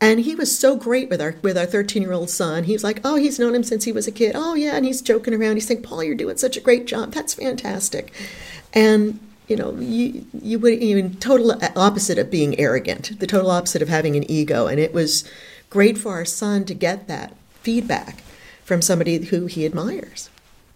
And 0.00 0.20
he 0.20 0.34
was 0.34 0.56
so 0.56 0.76
great 0.76 1.08
with 1.08 1.22
our 1.22 1.36
with 1.42 1.56
our 1.56 1.64
13 1.66 2.02
year 2.02 2.12
old 2.12 2.28
son. 2.28 2.64
He 2.64 2.72
was 2.74 2.84
like, 2.84 3.00
"Oh, 3.02 3.16
he's 3.16 3.38
known 3.38 3.54
him 3.54 3.62
since 3.64 3.84
he 3.84 3.92
was 3.92 4.06
a 4.06 4.12
kid. 4.12 4.32
Oh, 4.34 4.54
yeah." 4.54 4.76
And 4.76 4.84
he's 4.84 5.00
joking 5.00 5.32
around. 5.32 5.56
He's 5.56 5.66
saying, 5.66 5.82
"Paul, 5.82 6.04
you're 6.04 6.14
doing 6.14 6.36
such 6.36 6.56
a 6.56 6.60
great 6.60 6.86
job. 6.86 7.12
That's 7.12 7.34
fantastic." 7.34 8.12
And 8.74 9.18
you 9.48 9.56
know, 9.56 9.74
you 9.74 10.26
you 10.32 10.58
would 10.58 10.74
even 10.74 11.14
total 11.16 11.52
uh, 11.52 11.70
opposite 11.76 12.18
of 12.18 12.30
being 12.30 12.58
arrogant, 12.58 13.18
the 13.20 13.26
total 13.26 13.50
opposite 13.50 13.80
of 13.80 13.88
having 13.88 14.16
an 14.16 14.30
ego. 14.30 14.66
And 14.66 14.78
it 14.78 14.92
was 14.92 15.24
great 15.70 15.96
for 15.96 16.12
our 16.12 16.24
son 16.24 16.64
to 16.66 16.74
get 16.74 17.08
that 17.08 17.34
feedback 17.62 18.22
from 18.64 18.82
somebody 18.82 19.24
who 19.24 19.46
he 19.46 19.64
admires. 19.64 20.28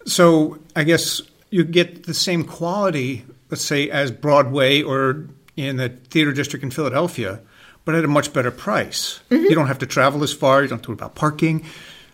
So 0.05 0.59
I 0.75 0.83
guess 0.83 1.21
you 1.49 1.63
get 1.63 2.05
the 2.05 2.13
same 2.13 2.43
quality, 2.43 3.25
let's 3.49 3.63
say, 3.63 3.89
as 3.89 4.09
Broadway 4.09 4.81
or 4.81 5.27
in 5.57 5.77
the 5.77 5.89
theater 5.89 6.31
district 6.31 6.63
in 6.63 6.71
Philadelphia, 6.71 7.41
but 7.85 7.95
at 7.95 8.03
a 8.03 8.07
much 8.07 8.33
better 8.33 8.51
price. 8.51 9.19
Mm-hmm. 9.29 9.43
You 9.43 9.55
don't 9.55 9.67
have 9.67 9.79
to 9.79 9.85
travel 9.85 10.23
as 10.23 10.33
far. 10.33 10.61
You 10.61 10.69
don't 10.69 10.77
have 10.79 10.83
to 10.83 10.89
worry 10.91 10.95
about 10.95 11.15
parking. 11.15 11.65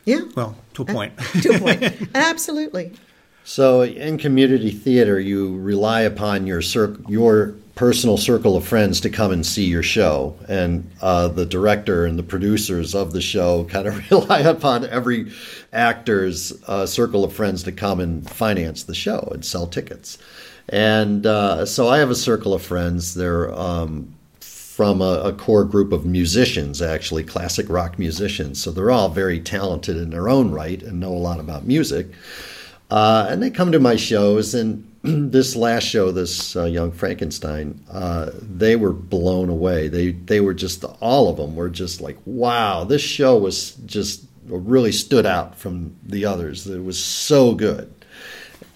Yeah. 0.06 0.22
Well, 0.36 0.56
to 0.76 0.84
a 0.84 0.86
point. 0.86 1.14
Uh, 1.18 1.24
to 1.42 1.50
a 1.56 1.60
point. 1.60 2.10
Absolutely. 2.16 2.94
So 3.44 3.84
in 3.84 4.18
community 4.18 4.72
theater, 4.72 5.20
you 5.20 5.58
rely 5.58 6.02
upon 6.02 6.48
your 6.48 6.62
cir- 6.62 6.98
your 7.08 7.56
personal 7.76 8.18
circle 8.18 8.58
of 8.58 8.68
friends 8.68 9.00
to 9.02 9.10
come 9.10 9.32
and 9.32 9.46
see 9.46 9.66
your 9.66 9.84
show, 9.84 10.36
and 10.50 10.92
uh, 11.02 11.28
the 11.30 11.46
director 11.46 12.06
and 12.06 12.18
the 12.20 12.24
producers 12.24 12.94
of 12.94 13.14
the 13.14 13.22
show 13.22 13.64
kind 13.66 13.88
of 13.88 14.12
rely 14.12 14.40
upon 14.40 14.86
every 14.88 15.32
actor's 15.72 16.52
uh, 16.68 16.86
circle 16.86 17.24
of 17.24 17.32
friends 17.32 17.64
to 17.64 17.72
come 17.72 18.00
and 18.00 18.30
finance 18.30 18.84
the 18.84 18.96
show 18.96 19.30
and 19.32 19.46
sell 19.46 19.68
tickets. 19.68 20.18
And 20.70 21.26
uh, 21.26 21.66
so 21.66 21.88
I 21.88 22.00
have 22.00 22.10
a 22.10 22.16
circle 22.16 22.54
of 22.54 22.62
friends. 22.62 23.14
They're 23.14 23.54
um, 23.54 24.14
from 24.78 25.02
a, 25.02 25.22
a, 25.22 25.34
core 25.34 25.64
group 25.64 25.92
of 25.92 26.06
musicians, 26.06 26.84
actually, 26.84 27.24
classic 27.24 27.68
rock 27.68 27.98
musicians. 27.98 28.62
So 28.62 28.70
they're 28.70 28.92
all 28.92 29.10
very 29.10 29.40
talented 29.40 29.98
in 29.98 30.12
their 30.12 30.30
own 30.30 30.52
right 30.52 30.80
and 30.84 31.00
know 31.00 31.14
a 31.14 31.18
lot 31.18 31.40
about 31.40 31.66
music. 31.66 32.06
Uh, 32.92 33.26
and 33.28 33.42
they 33.42 33.50
come 33.50 33.72
to 33.72 33.80
my 33.80 33.96
shows, 33.96 34.54
and 34.54 34.88
this 35.02 35.56
last 35.56 35.82
show, 35.82 36.12
this 36.12 36.56
uh, 36.56 36.66
Young 36.66 36.92
Frankenstein, 36.92 37.84
uh, 37.92 38.30
they 38.36 38.76
were 38.76 38.94
blown 38.94 39.50
away. 39.50 39.88
They 39.88 40.12
they 40.12 40.42
were 40.42 40.54
just 40.54 40.84
all 41.02 41.28
of 41.28 41.38
them 41.38 41.56
were 41.56 41.70
just 41.70 42.00
like, 42.00 42.20
wow, 42.26 42.84
this 42.84 43.02
show 43.02 43.36
was 43.36 43.72
just 43.88 44.26
really 44.46 44.92
stood 44.92 45.26
out 45.26 45.58
from 45.58 45.96
the 46.04 46.26
others. 46.26 46.68
It 46.68 46.84
was 46.84 47.04
so 47.04 47.56
good. 47.56 47.92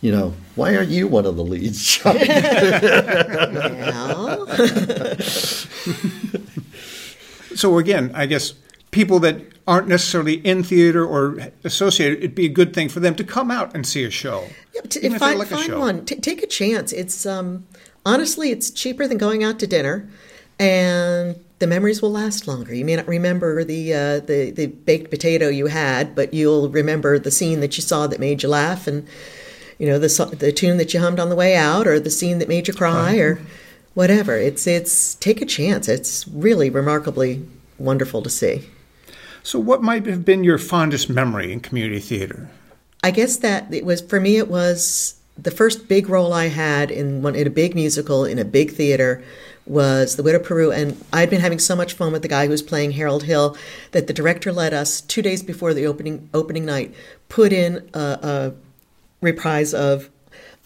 You 0.02 0.12
know, 0.12 0.34
why 0.56 0.76
aren't 0.76 0.90
you 0.90 1.08
one 1.08 1.28
of 1.28 1.36
the 1.36 1.44
leads? 1.44 1.82
so 7.56 7.78
again, 7.78 8.12
I 8.16 8.26
guess 8.26 8.54
people 8.90 9.20
that 9.20 9.42
aren't 9.68 9.88
necessarily 9.88 10.36
in 10.36 10.64
theater 10.64 11.06
or 11.06 11.38
associated, 11.64 12.20
it'd 12.20 12.36
be 12.36 12.46
a 12.46 12.50
good 12.50 12.74
thing 12.74 12.90
for 12.90 13.00
them 13.00 13.16
to 13.16 13.24
come 13.24 13.52
out 13.52 13.76
and 13.76 13.86
see 13.86 14.04
a 14.04 14.10
show. 14.10 14.48
Yeah, 14.74 14.82
t- 14.82 15.02
if 15.02 15.18
find, 15.18 15.38
like 15.38 15.50
find 15.50 15.66
show. 15.66 15.80
one. 15.80 16.06
T- 16.06 16.16
take 16.16 16.42
a 16.42 16.48
chance. 16.48 16.92
It's 16.92 17.26
um, 17.26 17.68
honestly, 18.06 18.52
it's 18.52 18.72
cheaper 18.72 19.08
than 19.08 19.20
going 19.20 19.44
out 19.44 19.60
to 19.60 19.68
dinner, 19.68 20.10
and 20.60 21.40
the 21.60 21.68
memories 21.68 22.02
will 22.02 22.12
last 22.12 22.48
longer. 22.48 22.74
You 22.74 22.86
may 22.86 22.96
not 22.96 23.08
remember 23.08 23.64
the 23.64 23.94
uh, 23.94 24.20
the 24.22 24.52
the 24.52 24.66
baked 24.66 25.12
potato 25.12 25.48
you 25.48 25.68
had, 25.68 26.16
but 26.16 26.34
you'll 26.34 26.70
remember 26.70 27.20
the 27.20 27.32
scene 27.32 27.60
that 27.60 27.78
you 27.78 27.84
saw 27.84 28.08
that 28.08 28.20
made 28.20 28.42
you 28.42 28.50
laugh, 28.50 28.88
and 28.88 29.08
you 29.82 29.88
know 29.88 29.98
the 29.98 30.36
the 30.38 30.52
tune 30.52 30.78
that 30.78 30.94
you 30.94 31.00
hummed 31.00 31.20
on 31.20 31.30
the 31.30 31.36
way 31.36 31.56
out, 31.56 31.88
or 31.88 32.00
the 32.00 32.12
scene 32.12 32.38
that 32.38 32.48
made 32.48 32.68
you 32.68 32.74
cry, 32.74 33.18
or 33.18 33.42
whatever. 33.96 34.38
It's 34.38 34.68
it's 34.68 35.16
take 35.16 35.42
a 35.42 35.46
chance. 35.46 35.90
It's 35.90 36.28
really 36.28 36.70
remarkably 36.70 37.44
wonderful 37.80 38.22
to 38.22 38.30
see. 38.30 38.70
So, 39.42 39.58
what 39.58 39.82
might 39.82 40.06
have 40.06 40.24
been 40.24 40.44
your 40.44 40.60
fondest 40.60 41.10
memory 41.10 41.52
in 41.52 41.62
community 41.62 42.00
theater? 42.00 42.48
I 43.04 43.10
guess 43.10 43.38
that 43.38 43.74
it 43.74 43.84
was 43.84 44.02
for 44.02 44.20
me. 44.20 44.38
It 44.38 44.50
was 44.50 45.20
the 45.36 45.50
first 45.50 45.88
big 45.88 46.10
role 46.10 46.32
I 46.32 46.50
had 46.50 46.92
in 46.92 47.24
one 47.24 47.34
in 47.34 47.48
a 47.48 47.50
big 47.50 47.74
musical 47.74 48.24
in 48.24 48.38
a 48.38 48.46
big 48.46 48.74
theater 48.74 49.24
was 49.66 50.16
The 50.16 50.22
Widow 50.22 50.40
Paroo, 50.40 50.72
and 50.72 51.04
I'd 51.12 51.32
been 51.32 51.42
having 51.42 51.60
so 51.60 51.76
much 51.76 51.94
fun 51.94 52.12
with 52.12 52.22
the 52.22 52.28
guy 52.28 52.46
who 52.46 52.52
was 52.52 52.62
playing 52.62 52.92
Harold 52.92 53.24
Hill 53.24 53.58
that 53.94 54.06
the 54.06 54.14
director 54.14 54.52
let 54.52 54.74
us 54.74 55.02
two 55.02 55.24
days 55.24 55.42
before 55.42 55.74
the 55.74 55.88
opening 55.88 56.30
opening 56.36 56.66
night 56.66 56.94
put 57.30 57.52
in 57.52 57.90
a, 57.96 58.00
a 58.00 58.54
reprise 59.22 59.74
of 59.74 60.10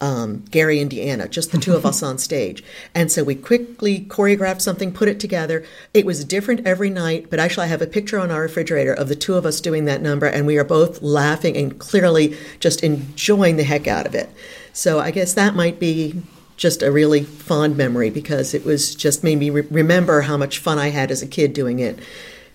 um, 0.00 0.44
Gary, 0.50 0.80
Indiana, 0.80 1.28
just 1.28 1.52
the 1.52 1.58
two 1.58 1.74
of 1.74 1.86
us 1.86 2.02
on 2.02 2.18
stage. 2.18 2.62
And 2.94 3.10
so 3.10 3.24
we 3.24 3.34
quickly 3.34 4.00
choreographed 4.00 4.60
something, 4.60 4.92
put 4.92 5.08
it 5.08 5.20
together. 5.20 5.64
It 5.94 6.04
was 6.04 6.24
different 6.24 6.66
every 6.66 6.90
night, 6.90 7.28
but 7.30 7.38
actually, 7.38 7.64
I 7.64 7.68
have 7.68 7.82
a 7.82 7.86
picture 7.86 8.18
on 8.18 8.30
our 8.30 8.42
refrigerator 8.42 8.92
of 8.92 9.08
the 9.08 9.16
two 9.16 9.34
of 9.34 9.46
us 9.46 9.60
doing 9.60 9.84
that 9.86 10.02
number, 10.02 10.26
and 10.26 10.46
we 10.46 10.58
are 10.58 10.64
both 10.64 11.00
laughing 11.02 11.56
and 11.56 11.78
clearly 11.78 12.36
just 12.60 12.82
enjoying 12.82 13.56
the 13.56 13.64
heck 13.64 13.86
out 13.86 14.06
of 14.06 14.14
it. 14.14 14.28
So 14.72 14.98
I 14.98 15.10
guess 15.10 15.34
that 15.34 15.54
might 15.54 15.80
be 15.80 16.22
just 16.56 16.82
a 16.82 16.90
really 16.90 17.22
fond 17.22 17.76
memory 17.76 18.10
because 18.10 18.54
it 18.54 18.64
was 18.64 18.94
just 18.94 19.22
made 19.22 19.38
me 19.38 19.50
re- 19.50 19.66
remember 19.70 20.22
how 20.22 20.36
much 20.36 20.58
fun 20.58 20.78
I 20.78 20.88
had 20.88 21.10
as 21.10 21.22
a 21.22 21.26
kid 21.26 21.52
doing 21.52 21.78
it 21.78 21.98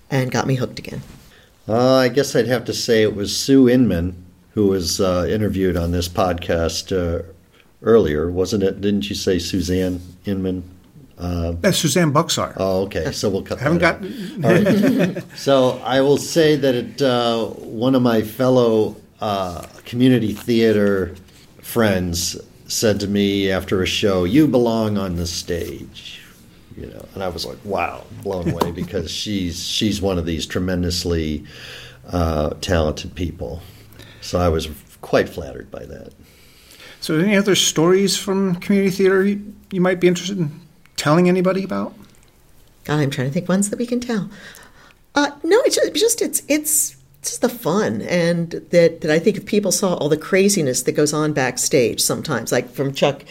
and 0.09 0.31
got 0.31 0.47
me 0.47 0.55
hooked 0.55 0.79
again. 0.79 1.01
Uh, 1.67 1.95
I 1.95 2.09
guess 2.09 2.35
I'd 2.35 2.47
have 2.47 2.65
to 2.65 2.73
say 2.73 3.03
it 3.03 3.15
was 3.15 3.35
Sue 3.35 3.69
Inman 3.69 4.25
who 4.53 4.67
was 4.67 4.99
uh, 4.99 5.25
interviewed 5.29 5.77
on 5.77 5.91
this 5.91 6.07
podcast 6.07 6.91
uh, 6.91 7.23
earlier, 7.81 8.29
wasn't 8.29 8.63
it? 8.63 8.81
Didn't 8.81 9.09
you 9.09 9.15
say 9.15 9.39
Suzanne 9.39 10.01
Inman? 10.25 10.63
Uh, 11.17 11.53
That's 11.61 11.77
Suzanne 11.77 12.11
Buxar. 12.11 12.53
Oh, 12.57 12.83
okay. 12.83 13.11
So 13.11 13.29
we'll 13.29 13.43
cut. 13.43 13.59
Haven't 13.59 13.77
got. 13.77 14.01
Right. 14.37 15.23
so 15.35 15.79
I 15.83 16.01
will 16.01 16.17
say 16.17 16.55
that 16.55 16.73
it, 16.75 17.01
uh, 17.01 17.45
one 17.45 17.93
of 17.93 18.01
my 18.01 18.23
fellow 18.23 18.95
uh, 19.19 19.61
community 19.85 20.33
theater 20.33 21.15
friends 21.61 22.37
said 22.67 22.99
to 23.01 23.07
me 23.07 23.51
after 23.51 23.83
a 23.83 23.85
show, 23.85 24.23
"You 24.23 24.47
belong 24.47 24.97
on 24.97 25.15
the 25.15 25.27
stage." 25.27 26.21
You 26.75 26.87
know, 26.87 27.05
and 27.13 27.23
I 27.23 27.27
was 27.27 27.45
like, 27.45 27.59
"Wow, 27.63 28.05
blown 28.23 28.49
away," 28.49 28.71
because 28.71 29.11
she's 29.11 29.63
she's 29.63 30.01
one 30.01 30.17
of 30.17 30.25
these 30.25 30.47
tremendously 30.47 31.43
uh, 32.07 32.51
talented 32.61 33.13
people. 33.13 33.61
So 34.21 34.39
I 34.39 34.49
was 34.49 34.69
quite 35.01 35.27
flattered 35.27 35.69
by 35.69 35.85
that. 35.85 36.13
So, 37.01 37.17
any 37.17 37.35
other 37.35 37.55
stories 37.55 38.15
from 38.15 38.55
community 38.57 38.95
theater 38.95 39.25
you, 39.25 39.53
you 39.71 39.81
might 39.81 39.99
be 39.99 40.07
interested 40.07 40.37
in 40.37 40.61
telling 40.95 41.27
anybody 41.27 41.63
about? 41.63 41.95
God, 42.85 42.99
I'm 42.99 43.09
trying 43.09 43.27
to 43.27 43.33
think 43.33 43.49
ones 43.49 43.71
that 43.71 43.79
we 43.79 43.87
can 43.87 43.99
tell. 43.99 44.29
Uh, 45.15 45.31
no, 45.43 45.59
it's 45.65 45.75
just, 45.75 45.95
just 45.95 46.21
it's 46.21 46.43
it's 46.47 46.95
just 47.23 47.41
the 47.41 47.49
fun, 47.49 48.03
and 48.03 48.51
that 48.51 49.01
that 49.01 49.09
I 49.09 49.17
think 49.17 49.37
if 49.37 49.45
people 49.45 49.71
saw 49.71 49.95
all 49.95 50.09
the 50.09 50.17
craziness 50.17 50.83
that 50.83 50.91
goes 50.91 51.11
on 51.11 51.33
backstage 51.33 52.01
sometimes, 52.01 52.51
like 52.51 52.69
from 52.69 52.93
Chuck 52.93 53.25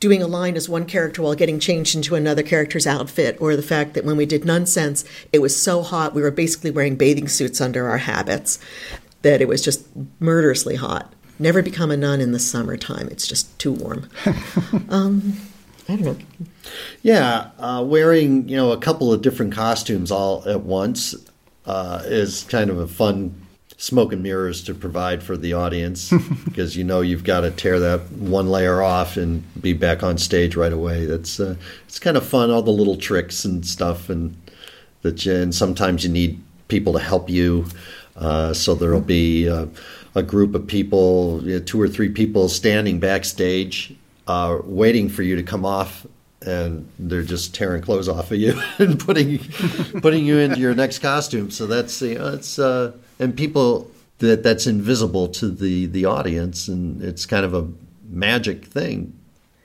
doing 0.00 0.22
a 0.22 0.28
line 0.28 0.54
as 0.54 0.68
one 0.68 0.84
character 0.84 1.22
while 1.22 1.34
getting 1.34 1.58
changed 1.58 1.96
into 1.96 2.14
another 2.14 2.42
character's 2.42 2.86
outfit, 2.86 3.38
or 3.40 3.56
the 3.56 3.62
fact 3.62 3.94
that 3.94 4.04
when 4.04 4.16
we 4.16 4.26
did 4.26 4.42
Nunsense, 4.42 5.04
it 5.32 5.40
was 5.40 5.60
so 5.60 5.82
hot 5.82 6.14
we 6.14 6.22
were 6.22 6.30
basically 6.30 6.70
wearing 6.70 6.94
bathing 6.94 7.26
suits 7.26 7.60
under 7.60 7.88
our 7.88 7.98
habits 7.98 8.60
that 9.22 9.40
it 9.40 9.48
was 9.48 9.62
just 9.62 9.86
murderously 10.20 10.76
hot. 10.76 11.12
Never 11.38 11.62
become 11.62 11.90
a 11.90 11.96
nun 11.96 12.20
in 12.20 12.32
the 12.32 12.38
summertime. 12.38 13.08
It's 13.10 13.26
just 13.26 13.56
too 13.58 13.72
warm. 13.72 14.08
um, 14.88 15.38
I 15.88 15.96
don't 15.96 16.04
know. 16.04 16.16
Yeah, 17.02 17.50
uh, 17.58 17.84
wearing 17.86 18.48
you 18.48 18.56
know 18.56 18.72
a 18.72 18.78
couple 18.78 19.12
of 19.12 19.22
different 19.22 19.54
costumes 19.54 20.10
all 20.10 20.46
at 20.48 20.62
once 20.62 21.14
uh, 21.64 22.02
is 22.04 22.44
kind 22.44 22.70
of 22.70 22.78
a 22.78 22.88
fun 22.88 23.46
smoke 23.78 24.12
and 24.12 24.22
mirrors 24.22 24.64
to 24.64 24.74
provide 24.74 25.22
for 25.22 25.36
the 25.36 25.52
audience 25.52 26.12
because 26.44 26.76
you 26.76 26.82
know 26.82 27.00
you've 27.00 27.22
got 27.22 27.42
to 27.42 27.50
tear 27.52 27.78
that 27.78 28.10
one 28.12 28.50
layer 28.50 28.82
off 28.82 29.16
and 29.16 29.44
be 29.62 29.72
back 29.72 30.02
on 30.02 30.18
stage 30.18 30.56
right 30.56 30.72
away. 30.72 31.06
That's 31.06 31.40
uh, 31.40 31.54
it's 31.86 31.98
kind 31.98 32.16
of 32.16 32.26
fun, 32.26 32.50
all 32.50 32.62
the 32.62 32.70
little 32.70 32.96
tricks 32.96 33.44
and 33.44 33.64
stuff, 33.64 34.10
and 34.10 34.36
that 35.02 35.24
you, 35.24 35.34
and 35.34 35.54
sometimes 35.54 36.04
you 36.04 36.10
need 36.10 36.42
people 36.66 36.92
to 36.92 36.98
help 36.98 37.30
you. 37.30 37.66
Uh, 38.18 38.52
so 38.52 38.74
there'll 38.74 39.00
be 39.00 39.48
uh, 39.48 39.66
a 40.14 40.22
group 40.22 40.54
of 40.54 40.66
people, 40.66 41.40
you 41.44 41.58
know, 41.58 41.64
two 41.64 41.80
or 41.80 41.88
three 41.88 42.08
people 42.08 42.48
standing 42.48 42.98
backstage, 42.98 43.94
uh, 44.26 44.58
waiting 44.64 45.08
for 45.08 45.22
you 45.22 45.36
to 45.36 45.42
come 45.42 45.64
off, 45.64 46.04
and 46.42 46.88
they're 46.98 47.22
just 47.22 47.54
tearing 47.54 47.82
clothes 47.82 48.08
off 48.08 48.30
of 48.30 48.38
you 48.38 48.60
and 48.78 48.98
putting 48.98 49.38
putting 50.00 50.24
you 50.26 50.38
into 50.38 50.58
your 50.58 50.74
next 50.74 50.98
costume. 50.98 51.50
So 51.50 51.66
that's 51.66 52.02
you 52.02 52.16
know, 52.18 52.28
it's 52.34 52.58
uh, 52.58 52.92
and 53.18 53.36
people 53.36 53.90
that 54.18 54.42
that's 54.42 54.66
invisible 54.66 55.28
to 55.28 55.48
the 55.48 55.86
the 55.86 56.04
audience, 56.04 56.68
and 56.68 57.02
it's 57.02 57.24
kind 57.26 57.44
of 57.44 57.54
a 57.54 57.68
magic 58.08 58.64
thing. 58.64 59.12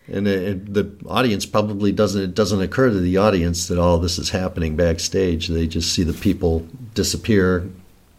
and 0.07 0.27
it, 0.27 0.43
it, 0.43 0.73
the 0.73 0.91
audience 1.07 1.45
probably 1.45 1.91
doesn't. 1.91 2.21
It 2.21 2.35
doesn't 2.35 2.61
occur 2.61 2.89
to 2.89 2.99
the 2.99 3.17
audience 3.17 3.67
that 3.67 3.79
all 3.79 3.97
this 3.97 4.19
is 4.19 4.29
happening 4.29 4.75
backstage. 4.75 5.47
They 5.47 5.65
just 5.67 5.93
see 5.93 6.03
the 6.03 6.13
people 6.13 6.67
disappear, 6.93 7.67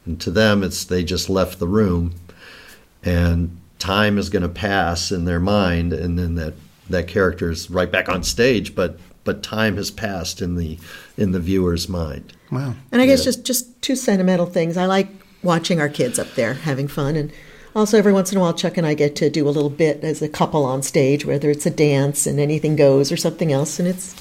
and 0.06 0.20
to 0.20 0.30
them, 0.30 0.62
it's 0.62 0.84
they 0.84 1.04
just 1.04 1.28
left 1.28 1.58
the 1.58 1.68
room, 1.68 2.14
and 3.02 3.58
time 3.78 4.18
is 4.18 4.30
going 4.30 4.42
to 4.42 4.48
pass 4.48 5.10
in 5.10 5.24
their 5.24 5.40
mind, 5.40 5.92
and 5.92 6.18
then 6.18 6.34
that 6.36 6.54
that 6.88 7.08
character 7.08 7.50
is 7.50 7.70
right 7.70 7.90
back 7.90 8.08
on 8.08 8.22
stage, 8.22 8.74
but 8.74 8.98
but 9.24 9.42
time 9.42 9.76
has 9.76 9.90
passed 9.90 10.42
in 10.42 10.56
the 10.56 10.78
in 11.16 11.32
the 11.32 11.40
viewer's 11.40 11.88
mind. 11.88 12.34
Wow. 12.50 12.74
And 12.92 13.00
I 13.00 13.06
guess 13.06 13.20
yeah. 13.20 13.26
just 13.26 13.44
just 13.44 13.82
two 13.82 13.96
sentimental 13.96 14.46
things. 14.46 14.76
I 14.76 14.86
like 14.86 15.08
watching 15.42 15.80
our 15.80 15.88
kids 15.88 16.18
up 16.18 16.34
there 16.34 16.54
having 16.54 16.88
fun 16.88 17.16
and 17.16 17.30
also 17.76 17.98
every 17.98 18.12
once 18.12 18.32
in 18.32 18.38
a 18.38 18.40
while 18.40 18.54
Chuck 18.54 18.78
and 18.78 18.86
I 18.86 18.94
get 18.94 19.14
to 19.16 19.28
do 19.28 19.46
a 19.46 19.50
little 19.50 19.68
bit 19.68 20.02
as 20.02 20.22
a 20.22 20.28
couple 20.28 20.64
on 20.64 20.82
stage 20.82 21.26
whether 21.26 21.50
it's 21.50 21.66
a 21.66 21.70
dance 21.70 22.26
and 22.26 22.40
anything 22.40 22.76
goes 22.76 23.12
or 23.12 23.18
something 23.18 23.52
else 23.52 23.78
and 23.78 23.86
it's 23.86 24.16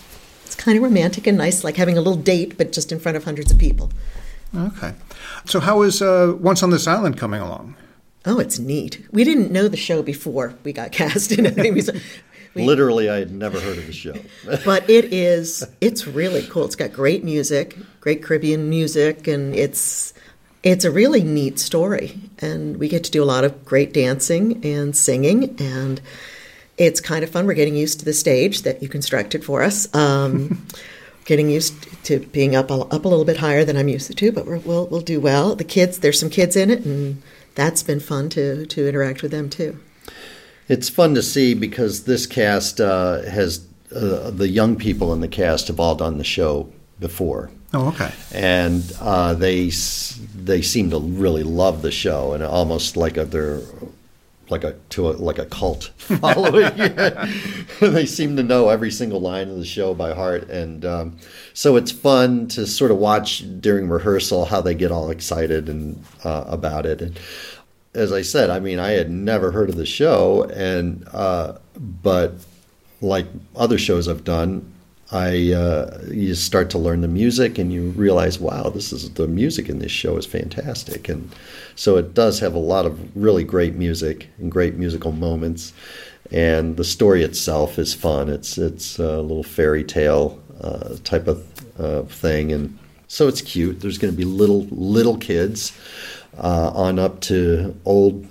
it's 0.45 0.55
kind 0.55 0.77
of 0.77 0.83
romantic 0.83 1.25
and 1.25 1.37
nice 1.37 1.63
like 1.63 1.77
having 1.77 1.97
a 1.97 2.01
little 2.01 2.21
date 2.21 2.57
but 2.57 2.73
just 2.73 2.91
in 2.91 2.99
front 2.99 3.15
of 3.15 3.23
hundreds 3.23 3.51
of 3.51 3.57
people. 3.57 3.89
Okay. 4.55 4.93
So 5.45 5.59
how 5.59 5.81
is 5.81 6.01
uh, 6.01 6.35
Once 6.39 6.63
on 6.63 6.69
This 6.69 6.87
Island 6.87 7.17
coming 7.17 7.41
along? 7.41 7.75
Oh, 8.25 8.39
it's 8.39 8.59
neat. 8.59 9.05
We 9.11 9.23
didn't 9.23 9.51
know 9.51 9.67
the 9.67 9.77
show 9.77 10.01
before 10.01 10.53
we 10.63 10.73
got 10.73 10.91
cast 10.93 11.31
in 11.31 11.45
it. 11.45 11.55
We, 12.55 12.65
Literally, 12.65 13.09
I 13.09 13.17
had 13.17 13.31
never 13.31 13.59
heard 13.59 13.77
of 13.79 13.87
the 13.87 13.93
show. 13.93 14.13
but 14.65 14.87
it 14.89 15.11
is, 15.11 15.65
it's 15.81 16.05
really 16.05 16.43
cool. 16.43 16.65
It's 16.65 16.75
got 16.75 16.93
great 16.93 17.23
music, 17.23 17.77
great 17.99 18.23
Caribbean 18.23 18.69
music, 18.69 19.27
and 19.27 19.55
it's 19.55 20.13
it's 20.61 20.85
a 20.85 20.91
really 20.91 21.23
neat 21.23 21.59
story. 21.59 22.19
And 22.39 22.77
we 22.77 22.87
get 22.87 23.03
to 23.05 23.11
do 23.11 23.23
a 23.23 23.25
lot 23.25 23.43
of 23.43 23.65
great 23.65 23.91
dancing 23.91 24.63
and 24.63 24.95
singing, 24.95 25.59
and 25.59 25.99
it's 26.77 27.01
kind 27.01 27.23
of 27.23 27.29
fun. 27.29 27.47
We're 27.47 27.53
getting 27.55 27.75
used 27.75 27.99
to 27.99 28.05
the 28.05 28.13
stage 28.13 28.61
that 28.61 28.81
you 28.81 28.87
constructed 28.87 29.43
for 29.43 29.63
us. 29.63 29.93
Um, 29.95 30.65
getting 31.25 31.49
used 31.49 32.03
to 32.05 32.19
being 32.19 32.55
up 32.55 32.71
up 32.71 33.05
a 33.05 33.07
little 33.07 33.25
bit 33.25 33.37
higher 33.37 33.63
than 33.65 33.77
I'm 33.77 33.87
used 33.87 34.15
to, 34.15 34.31
but 34.31 34.45
we 34.45 34.57
will 34.59 34.87
we'll 34.87 35.01
do 35.01 35.19
well. 35.19 35.55
The 35.55 35.63
kids, 35.63 35.99
there's 35.99 36.19
some 36.19 36.29
kids 36.29 36.55
in 36.55 36.69
it, 36.69 36.85
and 36.85 37.21
that's 37.55 37.83
been 37.83 37.99
fun 37.99 38.29
to 38.29 38.65
to 38.65 38.87
interact 38.87 39.21
with 39.21 39.31
them 39.31 39.49
too 39.49 39.79
it's 40.69 40.89
fun 40.89 41.15
to 41.15 41.21
see 41.21 41.53
because 41.53 42.05
this 42.05 42.25
cast 42.25 42.79
uh, 42.79 43.21
has 43.23 43.65
uh, 43.93 44.31
the 44.31 44.47
young 44.47 44.75
people 44.75 45.13
in 45.13 45.21
the 45.21 45.27
cast 45.27 45.67
have 45.67 45.79
all 45.79 45.95
done 45.95 46.17
the 46.17 46.23
show 46.23 46.71
before. 46.99 47.51
Oh, 47.73 47.89
okay. 47.89 48.11
And 48.31 48.83
uh, 49.01 49.33
they 49.33 49.71
they 50.35 50.61
seem 50.61 50.89
to 50.91 50.99
really 50.99 51.43
love 51.43 51.81
the 51.81 51.91
show, 51.91 52.33
and 52.33 52.43
almost 52.43 52.95
like 52.95 53.17
a, 53.17 53.25
they're 53.25 53.61
like 54.53 54.63
a 54.63 54.73
to 54.89 55.09
a, 55.09 55.11
like 55.11 55.39
a 55.39 55.45
cult 55.47 55.85
following. 55.97 56.71
they 57.81 58.05
seem 58.05 58.35
to 58.35 58.43
know 58.43 58.69
every 58.69 58.91
single 58.91 59.19
line 59.19 59.49
of 59.49 59.57
the 59.57 59.65
show 59.65 59.95
by 59.95 60.13
heart, 60.13 60.49
and 60.49 60.85
um, 60.85 61.17
so 61.53 61.75
it's 61.75 61.91
fun 61.91 62.47
to 62.49 62.67
sort 62.67 62.91
of 62.91 62.97
watch 62.97 63.43
during 63.59 63.89
rehearsal 63.89 64.45
how 64.45 64.61
they 64.61 64.75
get 64.75 64.91
all 64.91 65.09
excited 65.09 65.69
and 65.69 66.03
uh, 66.23 66.43
about 66.47 66.85
it. 66.85 67.01
And 67.01 67.19
as 67.95 68.11
I 68.11 68.21
said, 68.21 68.49
I 68.51 68.59
mean, 68.59 68.79
I 68.79 68.91
had 68.91 69.09
never 69.09 69.51
heard 69.51 69.69
of 69.69 69.75
the 69.75 69.85
show, 69.85 70.43
and 70.43 71.07
uh, 71.11 71.57
but 71.75 72.33
like 73.01 73.25
other 73.55 73.79
shows 73.79 74.07
I've 74.07 74.23
done, 74.23 74.72
I 75.13 75.53
uh, 75.53 75.99
you 76.11 76.33
start 76.33 76.71
to 76.71 76.79
learn 76.79 77.01
the 77.01 77.07
music, 77.07 77.59
and 77.59 77.71
you 77.71 77.91
realize, 77.91 78.39
wow, 78.39 78.69
this 78.69 78.91
is 78.91 79.11
the 79.11 79.27
music 79.27 79.69
in 79.69 79.77
this 79.77 79.91
show 79.91 80.17
is 80.17 80.25
fantastic, 80.25 81.07
and 81.07 81.29
so 81.75 81.97
it 81.97 82.15
does 82.15 82.39
have 82.39 82.55
a 82.55 82.59
lot 82.59 82.87
of 82.87 83.15
really 83.15 83.43
great 83.43 83.75
music 83.75 84.27
and 84.39 84.51
great 84.51 84.75
musical 84.75 85.11
moments, 85.11 85.71
and 86.31 86.77
the 86.77 86.83
story 86.83 87.23
itself 87.23 87.77
is 87.77 87.93
fun. 87.93 88.27
It's 88.27 88.57
it's 88.57 88.97
a 88.97 89.21
little 89.21 89.43
fairy 89.43 89.83
tale 89.83 90.41
uh, 90.59 90.95
type 91.03 91.27
of 91.27 91.45
uh, 91.79 92.01
thing, 92.03 92.51
and 92.51 92.77
so 93.07 93.27
it's 93.27 93.41
cute. 93.41 93.81
There's 93.81 93.99
going 93.99 94.11
to 94.11 94.17
be 94.17 94.25
little 94.25 94.63
little 94.71 95.17
kids 95.17 95.77
uh, 96.39 96.71
on 96.73 96.97
up 96.97 97.21
to 97.21 97.79
old 97.85 98.25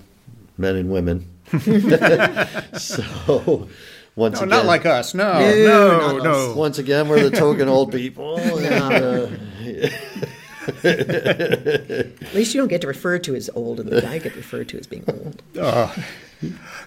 men 0.59 0.75
and 0.75 0.91
women. 0.91 1.32
so 2.79 3.69
once 4.17 4.35
no, 4.35 4.39
again, 4.41 4.49
not 4.49 4.67
like 4.67 4.87
us. 4.87 5.15
No, 5.15 5.39
no, 5.41 6.19
no. 6.19 6.23
no. 6.23 6.55
Once 6.57 6.79
again, 6.79 7.09
we're 7.09 7.29
the 7.29 7.37
token 7.37 7.69
old 7.69 7.93
people. 8.01 8.37
uh, 8.39 9.29
At 10.85 12.35
least 12.35 12.55
you 12.55 12.61
don't 12.61 12.69
get 12.69 12.81
to 12.83 12.87
refer 12.87 13.19
to 13.19 13.35
as 13.35 13.51
old, 13.55 13.81
and 13.81 13.89
the 13.91 14.01
guy 14.01 14.19
get 14.19 14.37
referred 14.37 14.69
to 14.71 14.79
as 14.79 14.87
being 14.87 15.05
old. 15.09 15.43
Uh, 15.59 15.95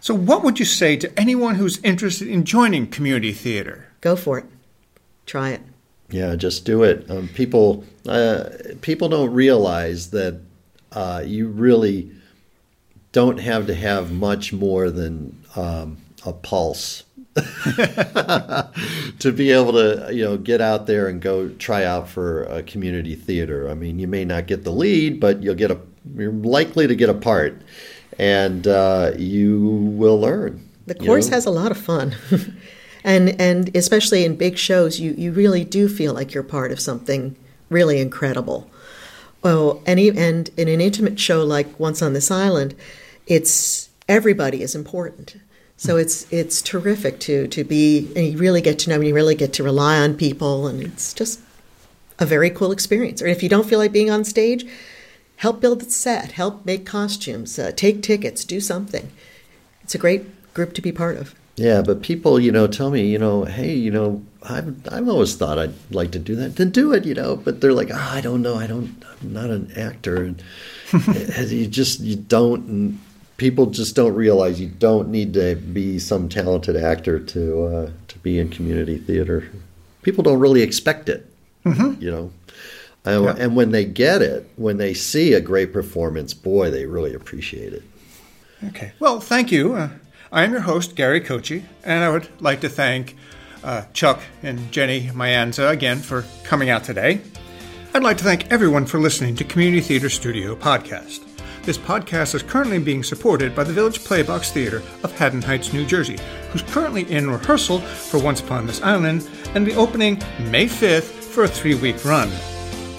so, 0.01 0.13
what 0.13 0.43
would 0.43 0.59
you 0.59 0.65
say 0.65 0.95
to 0.97 1.19
anyone 1.19 1.55
who's 1.55 1.79
interested 1.83 2.27
in 2.27 2.43
joining 2.43 2.87
community 2.87 3.31
theater? 3.33 3.87
Go 4.01 4.15
for 4.15 4.37
it. 4.39 4.45
Try 5.25 5.49
it. 5.51 5.61
Yeah, 6.09 6.35
just 6.35 6.65
do 6.65 6.83
it. 6.83 7.09
Um, 7.09 7.27
people, 7.29 7.83
uh, 8.07 8.49
people 8.81 9.09
don't 9.09 9.33
realize 9.33 10.11
that 10.11 10.39
uh, 10.91 11.23
you 11.25 11.47
really 11.47 12.11
don't 13.15 13.37
have 13.37 13.65
to 13.65 13.73
have 13.73 14.11
much 14.11 14.51
more 14.51 14.91
than 14.91 15.41
um, 15.55 15.95
a 16.25 16.33
pulse 16.33 17.05
to 19.19 19.31
be 19.33 19.51
able 19.51 19.71
to 19.71 20.09
you 20.11 20.21
know 20.21 20.35
get 20.35 20.59
out 20.59 20.85
there 20.85 21.07
and 21.07 21.21
go 21.21 21.47
try 21.51 21.85
out 21.85 22.09
for 22.09 22.43
a 22.43 22.61
community 22.61 23.15
theater. 23.15 23.69
I 23.69 23.73
mean, 23.73 23.99
you 23.99 24.07
may 24.07 24.25
not 24.25 24.47
get 24.47 24.65
the 24.65 24.71
lead, 24.71 25.21
but 25.21 25.41
you'll 25.41 25.55
get 25.55 25.71
a 25.71 25.79
you're 26.13 26.33
likely 26.33 26.87
to 26.87 26.95
get 26.95 27.07
a 27.07 27.13
part, 27.13 27.61
and 28.19 28.67
uh, 28.67 29.13
you 29.17 29.61
will 29.95 30.19
learn. 30.19 30.67
The 30.85 30.95
course 30.95 31.27
you 31.27 31.31
know? 31.31 31.37
has 31.37 31.45
a 31.45 31.51
lot 31.51 31.71
of 31.71 31.77
fun. 31.77 32.17
and 33.05 33.39
and 33.39 33.73
especially 33.77 34.25
in 34.25 34.35
big 34.35 34.57
shows, 34.57 34.99
you, 34.99 35.13
you 35.17 35.31
really 35.31 35.63
do 35.63 35.87
feel 35.87 36.13
like 36.13 36.33
you're 36.33 36.43
part 36.43 36.73
of 36.73 36.81
something 36.81 37.37
really 37.69 38.01
incredible. 38.01 38.69
Well, 39.45 39.83
any 39.85 40.09
and 40.09 40.49
in 40.57 40.67
an 40.67 40.81
intimate 40.81 41.19
show 41.19 41.43
like 41.43 41.79
Once 41.79 42.01
on 42.01 42.13
This 42.13 42.31
Island, 42.31 42.73
it's 43.27 43.89
everybody 44.09 44.63
is 44.63 44.73
important. 44.73 45.35
So 45.77 45.93
hmm. 45.93 45.99
it's 45.99 46.25
it's 46.33 46.63
terrific 46.63 47.19
to 47.19 47.47
to 47.49 47.63
be 47.63 48.11
and 48.15 48.25
you 48.25 48.39
really 48.39 48.59
get 48.59 48.79
to 48.79 48.89
know 48.89 48.95
and 48.95 49.05
you 49.07 49.13
really 49.13 49.35
get 49.35 49.53
to 49.53 49.63
rely 49.63 49.99
on 49.99 50.17
people 50.17 50.65
and 50.65 50.81
it's 50.81 51.13
just 51.13 51.41
a 52.17 52.25
very 52.25 52.49
cool 52.49 52.71
experience. 52.71 53.21
Or 53.21 53.27
if 53.27 53.43
you 53.43 53.49
don't 53.49 53.69
feel 53.69 53.77
like 53.77 53.91
being 53.91 54.09
on 54.09 54.23
stage, 54.23 54.65
help 55.35 55.61
build 55.61 55.81
the 55.81 55.91
set, 55.91 56.31
help 56.31 56.65
make 56.65 56.83
costumes, 56.83 57.59
uh, 57.59 57.71
take 57.75 58.01
tickets, 58.01 58.45
do 58.45 58.59
something. 58.59 59.11
It's 59.83 59.93
a 59.93 59.99
great 59.99 60.55
group 60.55 60.73
to 60.73 60.81
be 60.81 60.91
part 60.91 61.17
of. 61.17 61.35
Yeah, 61.55 61.81
but 61.81 62.01
people, 62.01 62.39
you 62.39 62.51
know, 62.51 62.67
tell 62.67 62.91
me, 62.91 63.07
you 63.07 63.17
know, 63.17 63.45
hey, 63.45 63.73
you 63.73 63.89
know, 63.89 64.21
I've 64.43 64.75
I've 64.91 65.07
always 65.07 65.35
thought 65.35 65.57
I'd 65.57 65.73
like 65.89 66.11
to 66.11 66.19
do 66.19 66.35
that. 66.35 66.57
Then 66.57 66.69
do 66.69 66.93
it, 66.93 67.05
you 67.05 67.13
know. 67.13 67.37
But 67.37 67.61
they're 67.61 67.73
like, 67.73 67.89
oh, 67.91 68.09
I 68.11 68.21
don't 68.21 68.41
know, 68.41 68.55
I 68.55 68.67
don't, 68.67 69.03
I'm 69.21 69.33
not 69.33 69.49
an 69.49 69.71
actor, 69.75 70.23
and 70.23 70.43
you 71.49 71.67
just 71.67 72.01
you 72.01 72.17
don't. 72.17 72.65
And 72.67 72.99
people 73.37 73.67
just 73.67 73.95
don't 73.95 74.13
realize 74.13 74.59
you 74.59 74.67
don't 74.67 75.09
need 75.09 75.33
to 75.33 75.55
be 75.55 75.97
some 75.97 76.27
talented 76.27 76.75
actor 76.75 77.19
to 77.19 77.63
uh, 77.65 77.91
to 78.09 78.19
be 78.19 78.37
in 78.37 78.49
community 78.49 78.97
theater. 78.97 79.49
People 80.01 80.23
don't 80.23 80.39
really 80.39 80.61
expect 80.61 81.07
it, 81.07 81.31
mm-hmm. 81.63 82.01
you 82.01 82.11
know. 82.11 82.31
And, 83.05 83.23
yeah. 83.23 83.35
and 83.37 83.55
when 83.55 83.71
they 83.71 83.85
get 83.85 84.21
it, 84.21 84.49
when 84.55 84.77
they 84.77 84.93
see 84.93 85.33
a 85.33 85.41
great 85.41 85.71
performance, 85.71 86.33
boy, 86.33 86.71
they 86.71 86.85
really 86.85 87.13
appreciate 87.13 87.71
it. 87.71 87.83
Okay. 88.65 88.93
Well, 88.99 89.19
thank 89.19 89.51
you. 89.51 89.75
Uh, 89.75 89.89
I 90.35 90.43
am 90.43 90.51
your 90.51 90.59
host, 90.59 90.97
Gary 90.97 91.21
Kochi, 91.21 91.63
and 91.85 92.03
I 92.03 92.09
would 92.09 92.27
like 92.41 92.59
to 92.59 92.67
thank 92.67 93.15
uh, 93.63 93.83
Chuck 93.93 94.19
and 94.43 94.69
Jenny 94.69 95.07
Mayanza 95.13 95.71
again 95.71 95.99
for 95.99 96.25
coming 96.43 96.69
out 96.69 96.83
today. 96.83 97.21
I'd 97.93 98.03
like 98.03 98.17
to 98.17 98.25
thank 98.25 98.51
everyone 98.51 98.85
for 98.85 98.99
listening 98.99 99.37
to 99.37 99.45
Community 99.45 99.79
Theater 99.79 100.09
Studio 100.09 100.53
Podcast. 100.53 101.23
This 101.63 101.77
podcast 101.77 102.35
is 102.35 102.43
currently 102.43 102.79
being 102.79 103.01
supported 103.01 103.55
by 103.55 103.63
the 103.63 103.71
Village 103.71 103.99
Playbox 103.99 104.51
Theater 104.51 104.83
of 105.03 105.17
Haddon 105.17 105.41
Heights, 105.41 105.71
New 105.71 105.85
Jersey, 105.85 106.17
who's 106.51 106.63
currently 106.63 107.09
in 107.09 107.31
rehearsal 107.31 107.79
for 107.79 108.21
Once 108.21 108.41
Upon 108.41 108.67
This 108.67 108.81
Island 108.81 109.29
and 109.53 109.65
the 109.65 109.75
opening 109.75 110.21
May 110.51 110.65
5th 110.65 111.03
for 111.03 111.45
a 111.45 111.47
three 111.47 111.75
week 111.75 112.03
run. 112.03 112.29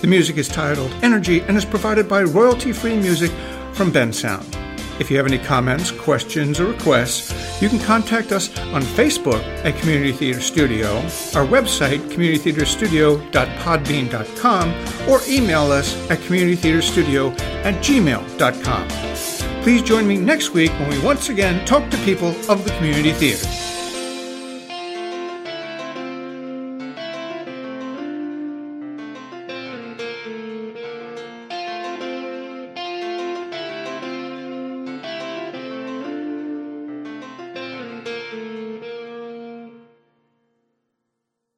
The 0.00 0.06
music 0.06 0.38
is 0.38 0.48
titled 0.48 0.90
Energy 1.02 1.40
and 1.42 1.58
is 1.58 1.66
provided 1.66 2.08
by 2.08 2.22
royalty 2.22 2.72
free 2.72 2.96
music 2.96 3.30
from 3.74 3.92
Bensound. 3.92 4.65
If 4.98 5.10
you 5.10 5.18
have 5.18 5.26
any 5.26 5.36
comments, 5.38 5.90
questions, 5.90 6.58
or 6.60 6.66
requests, 6.66 7.60
you 7.60 7.68
can 7.68 7.80
contact 7.80 8.32
us 8.32 8.48
on 8.58 8.80
Facebook 8.82 9.42
at 9.64 9.76
Community 9.78 10.12
Theater 10.12 10.40
Studio, 10.40 10.96
our 11.34 11.44
website, 11.46 11.98
communitytheaterstudio.podbean.com, 12.10 14.74
or 15.08 15.20
email 15.28 15.72
us 15.72 15.96
at 16.10 16.18
communitytheaterstudio 16.20 17.36
at 17.64 17.74
gmail.com. 17.82 18.88
Please 19.62 19.82
join 19.82 20.06
me 20.06 20.16
next 20.16 20.50
week 20.50 20.70
when 20.78 20.88
we 20.88 21.00
once 21.00 21.28
again 21.28 21.66
talk 21.66 21.90
to 21.90 21.96
people 21.98 22.28
of 22.48 22.64
the 22.64 22.70
community 22.78 23.12
theater. 23.12 23.65